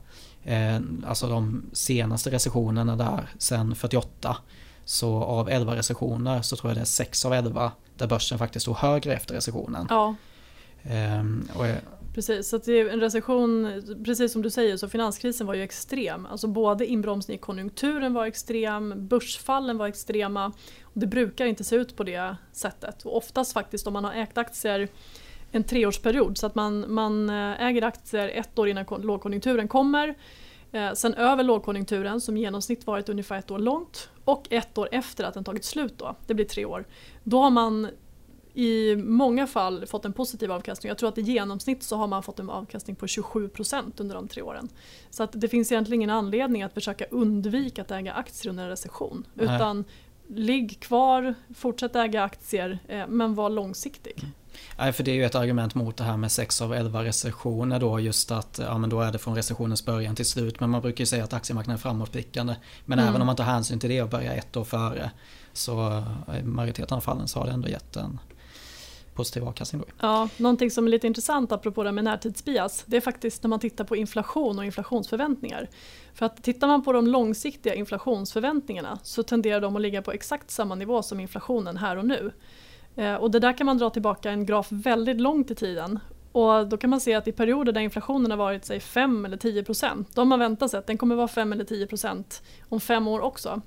alltså 1.06 1.26
de 1.26 1.62
senaste 1.72 2.30
recessionerna 2.30 2.96
där 2.96 3.28
sen 3.38 3.74
48 3.74 4.36
så 4.84 5.22
av 5.22 5.48
11 5.48 5.76
recessioner 5.76 6.42
så 6.42 6.56
tror 6.56 6.70
jag 6.70 6.76
det 6.76 6.80
är 6.80 6.84
6 6.84 7.24
av 7.24 7.32
11 7.32 7.72
där 7.96 8.06
börsen 8.06 8.38
faktiskt 8.38 8.62
stod 8.62 8.76
högre 8.76 9.14
efter 9.14 9.34
recessionen. 9.34 9.86
Ja. 9.90 10.14
Eh, 10.82 11.24
och, 11.58 11.66
Precis, 12.14 12.48
så 12.48 12.58
det 12.58 12.72
är 12.72 12.88
en 12.88 13.00
recession, 13.00 13.82
precis 14.04 14.32
som 14.32 14.42
du 14.42 14.50
säger, 14.50 14.76
så 14.76 14.88
finanskrisen 14.88 15.46
var 15.46 15.54
ju 15.54 15.62
extrem. 15.62 16.26
Alltså 16.26 16.46
både 16.46 16.86
inbromsning 16.86 17.34
i 17.34 17.38
konjunkturen 17.38 18.14
var 18.14 18.26
extrem, 18.26 19.08
börsfallen 19.08 19.78
var 19.78 19.86
extrema. 19.86 20.46
Och 20.82 21.00
det 21.00 21.06
brukar 21.06 21.46
inte 21.46 21.64
se 21.64 21.76
ut 21.76 21.96
på 21.96 22.04
det 22.04 22.36
sättet. 22.52 23.02
Och 23.02 23.16
oftast 23.16 23.52
faktiskt 23.52 23.86
om 23.86 23.92
man 23.92 24.04
har 24.04 24.12
ägt 24.12 24.38
aktier 24.38 24.88
en 25.50 25.64
treårsperiod 25.64 26.38
så 26.38 26.46
att 26.46 26.54
man, 26.54 26.94
man 26.94 27.30
eh, 27.30 27.62
äger 27.62 27.82
aktier 27.82 28.28
ett 28.28 28.58
år 28.58 28.68
innan 28.68 28.84
lågkonjunkturen 28.98 29.68
kommer. 29.68 30.14
Eh, 30.72 30.92
sen 30.92 31.14
över 31.14 31.44
lågkonjunkturen 31.44 32.20
som 32.20 32.36
i 32.36 32.40
genomsnitt 32.40 32.86
varit 32.86 33.08
ungefär 33.08 33.38
ett 33.38 33.50
år 33.50 33.58
långt 33.58 34.08
och 34.24 34.46
ett 34.50 34.78
år 34.78 34.88
efter 34.92 35.24
att 35.24 35.34
den 35.34 35.44
tagit 35.44 35.64
slut 35.64 35.98
då, 35.98 36.16
det 36.26 36.34
blir 36.34 36.44
tre 36.44 36.64
år. 36.64 36.84
Då 37.24 37.42
har 37.42 37.50
man 37.50 37.88
i 38.54 38.96
många 38.96 39.46
fall 39.46 39.86
fått 39.86 40.04
en 40.04 40.12
positiv 40.12 40.52
avkastning. 40.52 40.88
Jag 40.88 40.98
tror 40.98 41.08
att 41.08 41.18
i 41.18 41.22
genomsnitt 41.22 41.82
så 41.82 41.96
har 41.96 42.06
man 42.06 42.22
fått 42.22 42.38
en 42.38 42.50
avkastning 42.50 42.96
på 42.96 43.06
27% 43.06 43.92
under 43.96 44.14
de 44.14 44.28
tre 44.28 44.42
åren. 44.42 44.68
Så 45.10 45.22
att 45.22 45.30
det 45.32 45.48
finns 45.48 45.72
egentligen 45.72 46.00
ingen 46.00 46.10
anledning 46.10 46.62
att 46.62 46.74
försöka 46.74 47.04
undvika 47.04 47.82
att 47.82 47.90
äga 47.90 48.12
aktier 48.12 48.50
under 48.50 48.64
en 48.64 48.70
recession. 48.70 49.26
Nej. 49.34 49.56
Utan 49.56 49.84
ligg 50.28 50.80
kvar, 50.80 51.34
fortsätt 51.54 51.96
äga 51.96 52.22
aktier 52.22 52.78
eh, 52.88 53.06
men 53.08 53.34
var 53.34 53.50
långsiktig. 53.50 54.24
Nej, 54.78 54.92
för 54.92 55.04
det 55.04 55.10
är 55.10 55.14
ju 55.14 55.24
ett 55.24 55.34
argument 55.34 55.74
mot 55.74 55.96
det 55.96 56.04
här 56.04 56.16
med 56.16 56.32
6 56.32 56.62
av 56.62 56.74
11 56.74 57.04
recessioner 57.04 57.80
då, 57.80 58.00
just 58.00 58.30
att 58.30 58.60
ja, 58.62 58.78
men 58.78 58.90
då 58.90 59.00
är 59.00 59.12
det 59.12 59.18
från 59.18 59.34
recessionens 59.34 59.84
början 59.84 60.16
till 60.16 60.26
slut. 60.26 60.60
Men 60.60 60.70
man 60.70 60.82
brukar 60.82 61.02
ju 61.02 61.06
säga 61.06 61.24
att 61.24 61.32
aktiemarknaden 61.32 61.78
är 61.78 61.82
framåtblickande. 61.82 62.54
Men 62.84 62.98
mm. 62.98 63.08
även 63.08 63.20
om 63.20 63.26
man 63.26 63.36
tar 63.36 63.44
hänsyn 63.44 63.80
till 63.80 63.90
det 63.90 64.02
och 64.02 64.08
börjar 64.08 64.34
ett 64.34 64.56
år 64.56 64.64
före 64.64 65.10
så 65.52 66.04
i 66.40 66.42
majoriteten 66.42 66.96
av 66.96 67.00
fallen 67.00 67.28
så 67.28 67.38
har 67.38 67.46
det 67.46 67.52
ändå 67.52 67.68
gett 67.68 67.96
en 67.96 68.18
positiv 69.14 69.44
avkastning. 69.44 69.82
Då. 69.82 69.86
Ja, 70.00 70.28
någonting 70.36 70.70
som 70.70 70.86
är 70.86 70.90
lite 70.90 71.06
intressant 71.06 71.52
apropå 71.52 71.82
det 71.82 71.92
med 71.92 72.04
närtidsbias 72.04 72.84
det 72.86 72.96
är 72.96 73.00
faktiskt 73.00 73.42
när 73.42 73.48
man 73.48 73.60
tittar 73.60 73.84
på 73.84 73.96
inflation 73.96 74.58
och 74.58 74.64
inflationsförväntningar. 74.64 75.68
För 76.14 76.26
att 76.26 76.42
tittar 76.42 76.66
man 76.68 76.84
på 76.84 76.92
de 76.92 77.06
långsiktiga 77.06 77.74
inflationsförväntningarna 77.74 78.98
så 79.02 79.22
tenderar 79.22 79.60
de 79.60 79.76
att 79.76 79.82
ligga 79.82 80.02
på 80.02 80.12
exakt 80.12 80.50
samma 80.50 80.74
nivå 80.74 81.02
som 81.02 81.20
inflationen 81.20 81.76
här 81.76 81.96
och 81.96 82.06
nu. 82.06 82.32
Eh, 83.00 83.14
och 83.14 83.30
det 83.30 83.38
där 83.38 83.52
kan 83.52 83.66
man 83.66 83.78
dra 83.78 83.90
tillbaka 83.90 84.30
en 84.30 84.46
graf 84.46 84.66
väldigt 84.70 85.20
långt 85.20 85.50
i 85.50 85.54
tiden 85.54 85.98
Och 86.32 86.68
då 86.68 86.76
kan 86.76 86.90
man 86.90 87.00
se 87.00 87.14
att 87.14 87.28
i 87.28 87.32
perioder 87.32 87.72
där 87.72 87.80
inflationen 87.80 88.30
har 88.30 88.38
varit 88.38 88.64
säg 88.64 88.80
5 88.80 89.24
eller 89.24 89.36
10 89.36 89.64
procent, 89.64 90.08
då 90.14 90.20
har 90.20 90.26
man 90.26 90.38
väntat 90.38 90.70
sig 90.70 90.78
att 90.78 90.86
den 90.86 90.98
kommer 90.98 91.14
vara 91.14 91.28
5 91.28 91.52
eller 91.52 91.64
10 91.64 91.86
procent 91.86 92.42
om 92.68 92.80
fem 92.80 93.08
år 93.08 93.20
också. 93.20 93.60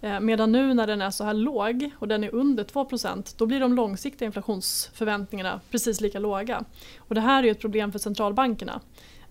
Eh, 0.00 0.20
medan 0.20 0.52
nu 0.52 0.74
när 0.74 0.86
den 0.86 1.02
är 1.02 1.10
så 1.10 1.24
här 1.24 1.34
låg 1.34 1.90
och 1.98 2.08
den 2.08 2.24
är 2.24 2.34
under 2.34 2.64
2% 2.64 3.34
då 3.38 3.46
blir 3.46 3.60
de 3.60 3.74
långsiktiga 3.74 4.26
inflationsförväntningarna 4.26 5.60
precis 5.70 6.00
lika 6.00 6.18
låga. 6.18 6.64
Och 6.98 7.14
det 7.14 7.20
här 7.20 7.38
är 7.42 7.44
ju 7.44 7.50
ett 7.50 7.60
problem 7.60 7.92
för 7.92 7.98
centralbankerna. 7.98 8.80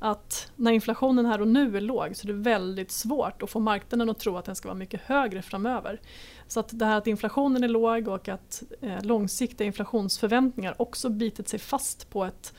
Att 0.04 0.52
när 0.56 0.72
inflationen 0.72 1.26
här 1.26 1.42
och 1.42 1.48
nu 1.48 1.78
är 1.78 1.82
låg 1.82 2.16
så 2.16 2.28
är 2.28 2.34
det 2.34 2.39
väldigt 2.39 2.92
svårt 2.92 3.44
att 3.44 3.50
få 3.50 3.60
marknaden 3.60 4.10
att 4.10 4.20
tro 4.20 4.38
att 4.38 4.46
den 4.46 4.56
ska 4.56 4.68
vara 4.68 4.78
mycket 4.78 5.02
högre 5.02 5.42
framöver. 5.42 6.02
Så 6.48 6.60
att 6.60 6.70
det 6.72 6.86
här 6.86 6.98
att 6.98 7.08
inflationen 7.08 7.63
är 7.63 7.68
låg 7.68 8.08
och 8.08 8.30
att 8.30 8.63
eh, 8.82 9.04
långsiktiga 9.04 9.68
inflationsförväntningar 9.68 10.76
också 10.82 11.10
bitit 11.10 11.50
sig 11.50 11.60
fast 11.60 12.10
på 12.10 12.26
ett 12.26 12.54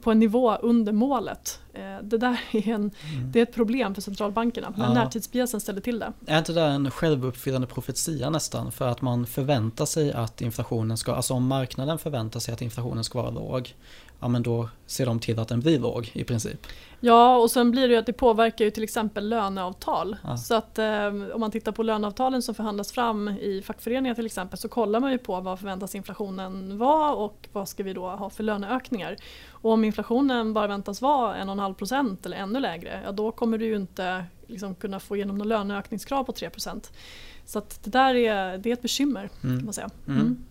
på 0.00 0.10
en 0.10 0.18
nivå 0.18 0.56
under 0.56 0.92
målet. 0.92 1.60
Eh, 1.74 1.82
det 2.02 2.18
där 2.18 2.40
är, 2.52 2.68
en, 2.68 2.74
mm. 2.74 3.32
det 3.32 3.38
är 3.38 3.42
ett 3.42 3.54
problem 3.54 3.94
för 3.94 4.02
centralbankerna 4.02 4.74
när 4.76 4.84
ja. 4.84 4.94
närtidsbiasen 4.94 5.60
ställer 5.60 5.80
till 5.80 5.98
det. 5.98 6.12
Är 6.26 6.38
inte 6.38 6.52
det 6.52 6.62
en 6.62 6.90
självuppfyllande 6.90 7.66
profetia 7.66 8.30
nästan? 8.30 8.72
För 8.72 8.88
att 8.88 9.02
man 9.02 9.26
förväntar 9.26 9.84
sig 9.84 10.12
att 10.12 10.40
inflationen 10.40 10.96
ska, 10.96 11.14
alltså 11.14 11.34
om 11.34 11.46
marknaden 11.46 11.98
förväntar 11.98 12.40
sig 12.40 12.54
att 12.54 12.62
inflationen 12.62 13.04
ska 13.04 13.22
vara 13.22 13.30
låg, 13.30 13.74
ja 14.22 14.28
men 14.28 14.42
då 14.42 14.68
ser 14.86 15.06
de 15.06 15.18
till 15.18 15.38
att 15.38 15.48
den 15.48 15.60
blir 15.60 15.78
låg 15.78 16.10
i 16.12 16.24
princip. 16.24 16.66
Ja 17.00 17.36
och 17.36 17.50
sen 17.50 17.70
blir 17.70 17.88
det 17.88 17.94
ju 17.94 18.00
att 18.00 18.06
det 18.06 18.12
påverkar 18.12 18.64
ju 18.64 18.70
till 18.70 18.82
exempel 18.82 19.28
löneavtal. 19.28 20.16
Ja. 20.24 20.36
Så 20.36 20.54
att 20.54 20.78
eh, 20.78 21.06
om 21.06 21.40
man 21.40 21.50
tittar 21.50 21.72
på 21.72 21.82
löneavtalen 21.82 22.42
som 22.42 22.54
förhandlas 22.54 22.92
fram 22.92 23.28
i 23.28 23.62
fackföreningar 23.62 24.14
till 24.14 24.26
exempel 24.26 24.58
så 24.58 24.68
kollar 24.68 25.00
man 25.00 25.12
ju 25.12 25.18
på 25.18 25.40
vad 25.40 25.58
förväntas 25.58 25.94
inflationen 25.94 26.78
vara 26.78 27.14
och 27.14 27.48
vad 27.52 27.68
ska 27.68 27.82
vi 27.82 27.92
då 27.92 28.08
ha 28.08 28.30
för 28.30 28.42
löneökningar. 28.42 29.16
Och 29.48 29.70
om 29.70 29.84
inflationen 29.84 30.52
bara 30.52 30.66
väntas 30.66 31.02
vara 31.02 31.36
1,5 31.36 31.74
procent 31.74 32.26
eller 32.26 32.36
ännu 32.36 32.60
lägre, 32.60 33.02
ja 33.04 33.12
då 33.12 33.32
kommer 33.32 33.58
du 33.58 33.66
ju 33.66 33.76
inte 33.76 34.24
liksom 34.46 34.74
kunna 34.74 35.00
få 35.00 35.16
igenom 35.16 35.38
något 35.38 35.46
löneökningskrav 35.46 36.24
på 36.24 36.32
3 36.32 36.50
procent. 36.50 36.92
Så 37.44 37.58
att 37.58 37.84
det 37.84 37.90
där 37.90 38.14
är, 38.14 38.58
det 38.58 38.68
är 38.68 38.72
ett 38.72 38.82
bekymmer. 38.82 39.30
Mm. 39.42 39.56
Kan 39.56 39.64
man 39.64 39.74
säga. 39.74 39.90
Mm. 40.06 40.20
Mm. 40.20 40.44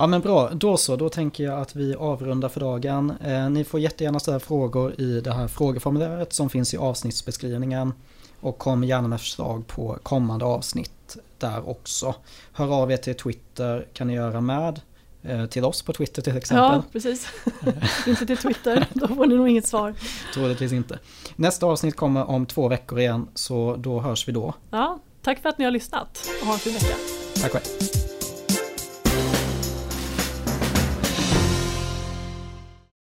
Ja 0.00 0.06
men 0.06 0.20
bra, 0.20 0.50
då 0.52 0.76
så. 0.76 0.96
Då 0.96 1.08
tänker 1.08 1.44
jag 1.44 1.60
att 1.60 1.76
vi 1.76 1.94
avrundar 1.94 2.48
för 2.48 2.60
dagen. 2.60 3.12
Eh, 3.24 3.50
ni 3.50 3.64
får 3.64 3.80
jättegärna 3.80 4.20
ställa 4.20 4.40
frågor 4.40 5.00
i 5.00 5.20
det 5.20 5.32
här 5.32 5.48
frågeformuläret 5.48 6.32
som 6.32 6.50
finns 6.50 6.74
i 6.74 6.76
avsnittsbeskrivningen. 6.76 7.92
Och 8.40 8.58
kom 8.58 8.84
gärna 8.84 9.08
med 9.08 9.20
förslag 9.20 9.66
på 9.66 9.98
kommande 10.02 10.44
avsnitt 10.44 11.16
där 11.38 11.68
också. 11.68 12.14
Hör 12.52 12.82
av 12.82 12.92
er 12.92 12.96
till 12.96 13.14
Twitter 13.14 13.86
kan 13.92 14.06
ni 14.06 14.14
göra 14.14 14.40
med. 14.40 14.80
Eh, 15.22 15.46
till 15.46 15.64
oss 15.64 15.82
på 15.82 15.92
Twitter 15.92 16.22
till 16.22 16.36
exempel. 16.36 16.64
Ja, 16.64 16.82
precis. 16.92 17.28
inte 18.06 18.26
till 18.26 18.36
Twitter, 18.36 18.86
då 18.92 19.08
får 19.08 19.26
ni 19.26 19.36
nog 19.36 19.48
inget 19.48 19.66
svar. 19.66 19.94
Troligtvis 20.34 20.72
inte. 20.72 20.98
Nästa 21.36 21.66
avsnitt 21.66 21.96
kommer 21.96 22.30
om 22.30 22.46
två 22.46 22.68
veckor 22.68 23.00
igen, 23.00 23.28
så 23.34 23.76
då 23.78 24.00
hörs 24.00 24.28
vi 24.28 24.32
då. 24.32 24.54
Ja, 24.70 24.98
tack 25.22 25.42
för 25.42 25.48
att 25.48 25.58
ni 25.58 25.64
har 25.64 25.72
lyssnat 25.72 26.28
och 26.40 26.46
ha 26.46 26.54
en 26.54 26.60
fin 26.60 26.72
vecka. 26.72 26.94
Tack 27.42 27.52
själv. 27.52 28.19